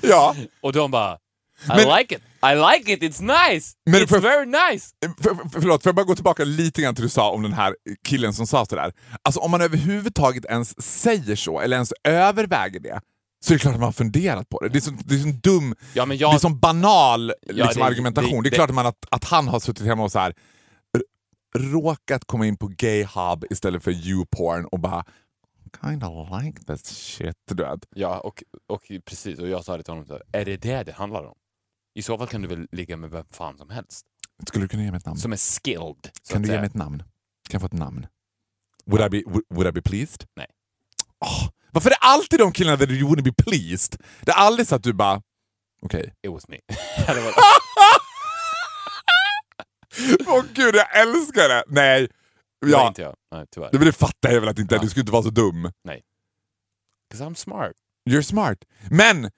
[0.02, 1.18] Ja, Och de bara
[1.64, 3.72] I Men- like it, I like it, it's nice!
[3.86, 4.88] Men it's för- very nice!
[5.22, 7.42] för, för, förlåt, får jag bara gå tillbaka lite grann till det du sa om
[7.42, 7.76] den här
[8.08, 8.92] killen som sa sådär.
[9.22, 13.00] Alltså om man överhuvudtaget ens säger så, eller ens överväger det,
[13.44, 14.68] så är det klart att man har funderat på det.
[14.68, 17.74] Det är så, det är så dum, Ja, men det är jag, som banal liksom,
[17.76, 18.42] det- argumentation.
[18.42, 20.34] Det, det- är klart att, man, att, att han har suttit hemma och så här,
[21.58, 25.04] råkat komma in på gay hub istället för YouPorn och bara
[25.82, 27.36] kind of like this shit.
[27.50, 27.80] Du vet.
[27.94, 31.24] ja och, och precis, och jag sa det till honom, är det det det handlar
[31.24, 31.34] om?
[31.94, 34.06] I så fall kan du väl ligga med vem fan som helst.
[34.48, 35.18] Skulle du kunna ge mig ett namn?
[35.18, 36.10] Som är skilled.
[36.30, 36.60] Kan du ge säga.
[36.60, 36.98] mig ett namn?
[36.98, 37.06] Kan
[37.52, 38.06] jag få ett namn?
[38.86, 40.24] Would, I, be, would, would I be pleased?
[40.36, 40.46] Nej.
[41.24, 43.96] Åh, varför är det alltid de killarna där you wouldn't be pleased?
[44.20, 45.22] Det är aldrig så att du bara,
[45.82, 46.14] okej.
[46.26, 46.56] It was me.
[47.06, 47.32] Det
[50.26, 51.64] Åh gud, jag älskar det!
[51.68, 52.08] Nej.
[52.60, 53.16] det var Ja, inte jag.
[53.32, 53.70] Nej, tyvärr.
[53.72, 54.74] det, det fattar jag väl att inte.
[54.74, 54.80] Ja.
[54.82, 55.70] Du skulle inte vara så dum.
[57.12, 57.72] 'Cause I'm smart.
[58.10, 58.58] You're smart.
[58.90, 59.30] Men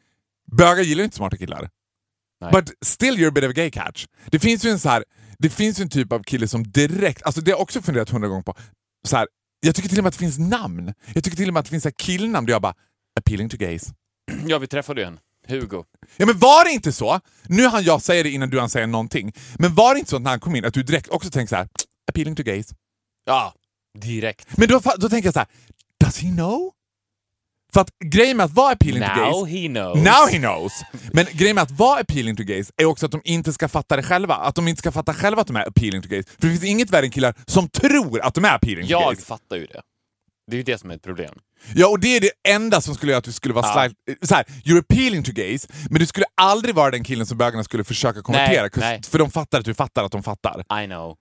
[0.57, 1.71] bögar gillar inte smarta killar.
[2.43, 2.53] Nej.
[2.53, 4.07] But still you're a bit of a gay catch.
[4.31, 5.05] Det finns ju en så här,
[5.39, 8.29] det finns en typ av kille som direkt, alltså det har jag också funderat hundra
[8.29, 8.55] gånger på.
[9.07, 9.27] Så här,
[9.61, 10.95] jag tycker till och med att det finns namn.
[11.15, 12.75] Jag tycker till och med att det finns så killnamn där jag bara,
[13.21, 13.93] appealing to gays.
[14.47, 15.19] Ja, vi träffade ju en.
[15.49, 15.85] Hugo.
[16.17, 18.87] Ja men var det inte så, nu hann jag säga det innan du hann säga
[18.87, 21.31] någonting, men var det inte så att när han kom in att du direkt också
[21.31, 21.69] tänkte så här,
[22.09, 22.75] appealing to gays?
[23.25, 23.55] Ja,
[23.99, 24.59] direkt.
[24.59, 25.49] Men då, då tänker jag så här,
[26.05, 26.73] does he know?
[27.75, 29.97] För att grejen med att vara appealing to gays Now he knows.
[29.99, 30.73] Now he knows!
[31.13, 33.97] Men grejen med att vara appealing to gays är också att de inte ska fatta
[33.97, 34.35] det själva.
[34.35, 36.27] Att de inte ska fatta själva att de är appealing to gays.
[36.27, 39.03] För det finns inget värre än killar som tror att de är appealing to Jag
[39.03, 39.25] gays.
[39.25, 39.81] fattar ju det.
[40.51, 41.35] Det är ju det som är ett problem.
[41.75, 43.73] Ja, och det är det enda som skulle göra att du skulle vara Ja.
[43.73, 44.19] slight...
[44.29, 47.65] Så här, you're appealing to gays, men du skulle aldrig vara den killen som bögarna
[47.65, 48.69] skulle försöka konvertera.
[48.77, 49.01] Nej.
[49.11, 50.83] För de fattar att du fattar att de fattar.
[50.83, 51.17] I know.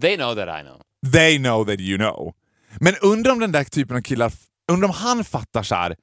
[0.00, 0.80] They know that I know.
[1.12, 2.32] They know that you know.
[2.80, 4.32] Men undrar om den där typen av killar,
[4.72, 5.96] undrar om han fattar så här.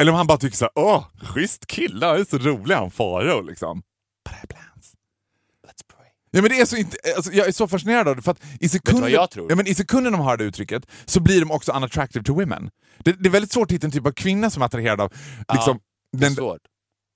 [0.00, 2.90] eller om han bara tycker så här, åh, schysst kille, han är så rolig han
[2.90, 3.82] Farao liksom.
[6.30, 8.42] Ja, men det är så inte, alltså, jag är så fascinerad av det, för att
[8.60, 9.46] i sekunden, jag tror?
[9.50, 12.70] Ja, men i sekunden de har det uttrycket så blir de också unattractive to women.
[12.98, 15.12] Det, det är väldigt svårt att hitta en typ av kvinna som är attraherad av...
[15.52, 15.80] Liksom,
[16.12, 16.60] Det är svårt.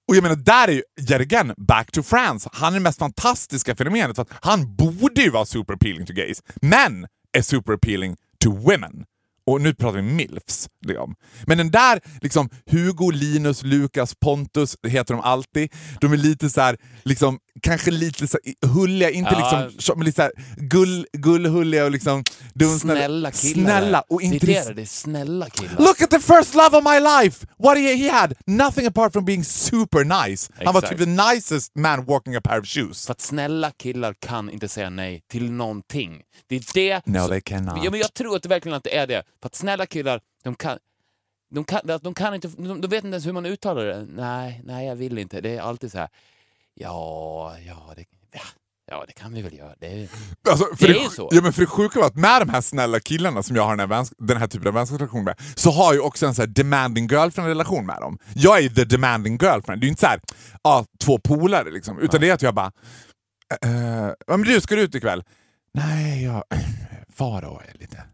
[0.08, 2.50] och jag menar, där är ju, again, back to France.
[2.52, 6.12] Han är det mest fantastiska fenomenet, för att han borde ju vara super appealing to
[6.12, 9.04] gays, men är super appealing to women.
[9.48, 10.68] Och nu pratar vi milfs.
[10.86, 11.14] Liksom.
[11.46, 15.72] Men den där, liksom, Hugo, Linus, Lukas, Pontus heter de alltid.
[16.00, 19.66] De är lite så här, liksom, kanske lite så hulliga, inte Ja.
[19.68, 22.24] liksom, men lite så här, gull, gullhulliga och liksom...
[22.54, 23.62] dum- Snälla killar.
[23.64, 24.68] Snälla och det är intressanta.
[24.68, 25.78] det, det är snälla killar.
[25.78, 27.46] Look at the first love of my life!
[27.58, 28.34] What he, he had!
[28.46, 30.52] Nothing apart from being super nice.
[30.64, 30.98] Han var Exakt.
[30.98, 33.06] typ the nicest man walking a pair of shoes.
[33.06, 36.22] För att snälla killar kan inte säga nej till någonting.
[36.48, 37.84] Det är det No, som- they cannot.
[37.84, 39.22] Ja, men jag tror att det verkligen att det är det.
[39.42, 40.78] För att snälla killar, de kan,
[41.54, 44.06] de kan, de kan inte, de, de vet inte ens hur man uttalar det.
[44.16, 45.40] Nej, nej jag vill inte.
[45.40, 46.08] Det är alltid så här.
[46.80, 48.40] Ja, ja, det, ja,
[48.90, 49.74] ja, det kan vi väl göra.
[49.78, 50.08] Det
[50.50, 51.28] Alltså, Det det, är ju så.
[51.32, 53.76] Ja, men för det sjuka var att med de här snälla killarna som jag har
[53.76, 57.08] den här, den här typen av vänskapsrelation med, så har jag också en så demanding
[57.08, 58.18] girlfriend-relation med dem.
[58.34, 59.80] Jag är ju the demanding girlfriend.
[59.80, 60.20] Det är ju inte så här,
[60.62, 62.72] ah, två polare liksom, utan det är att jag bara...
[63.66, 65.24] Uh, men du, ska du ut ikväll?
[65.74, 66.44] Nej, jag...
[67.08, 68.04] Farao är lite...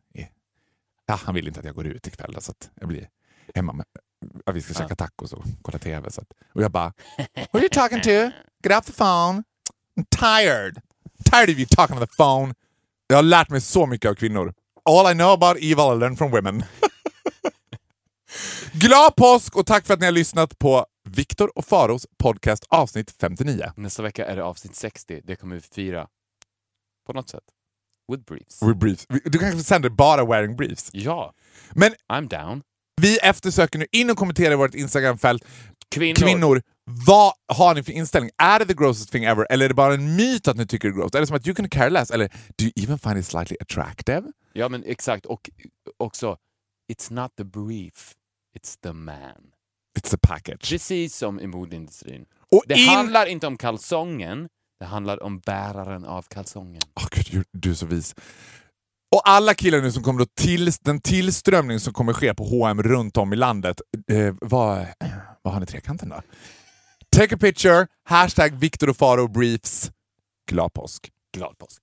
[1.06, 3.08] Ja, han vill inte att jag går ut ikväll så att jag blir
[3.54, 3.86] hemma med...
[4.46, 6.10] Att vi ska käka tacos och kolla TV.
[6.10, 6.92] Så att, och jag bara...
[7.52, 8.10] Who are you talking to?
[8.62, 9.42] Get off the phone.
[9.96, 10.80] I'm tired.
[11.30, 12.54] Tired of you talking on the phone.
[13.06, 14.54] Jag har lärt mig så mycket av kvinnor.
[14.84, 16.64] All I know about evil I learned from women.
[18.72, 23.14] Glad påsk och tack för att ni har lyssnat på Viktor och Faros podcast avsnitt
[23.20, 23.72] 59.
[23.76, 25.20] nästa vecka är det avsnitt 60.
[25.24, 26.08] Det kommer vi fira.
[27.06, 27.44] På något sätt.
[28.08, 28.62] with briefs.
[28.62, 29.06] With briefs.
[29.24, 30.90] Du kanske sänder bara wearing briefs.
[30.92, 31.34] Ja,
[31.72, 32.62] Men I'm down.
[33.00, 35.44] Vi eftersöker nu, in och kommentera i vårt Instagramfält.
[35.90, 36.14] Kvinnor.
[36.14, 36.62] Kvinnor,
[37.06, 38.30] vad har ni för inställning?
[38.38, 39.46] Är det the grossest thing ever?
[39.50, 41.14] Eller är det bara en myt att ni tycker det är gross?
[41.14, 42.10] Är det som att you can care less?
[42.10, 44.22] Eller do you even find it slightly attractive?
[44.52, 45.26] Ja, men exakt.
[45.26, 45.50] Och
[45.96, 46.36] också,
[46.92, 48.14] it's not the brief,
[48.58, 49.50] it's the man.
[49.98, 50.70] It's a package.
[50.70, 52.24] Precis som i modeindustrin.
[52.52, 52.88] Och Det in...
[52.88, 54.48] handlar inte om kalsongen,
[54.80, 56.82] det handlar om bäraren av kalsongen.
[56.94, 58.14] Åh gud, du, du är så vis.
[59.14, 62.82] Och alla killar nu som kommer att till, den tillströmning som kommer ske på H&M
[62.82, 63.80] runt om i landet.
[64.10, 64.86] Eh, vad,
[65.42, 66.22] vad har ni trekanten då?
[67.16, 69.90] Take a picture, hashtag Victor och Faro briefs.
[70.50, 71.10] Glad påsk.
[71.36, 71.82] Glad påsk.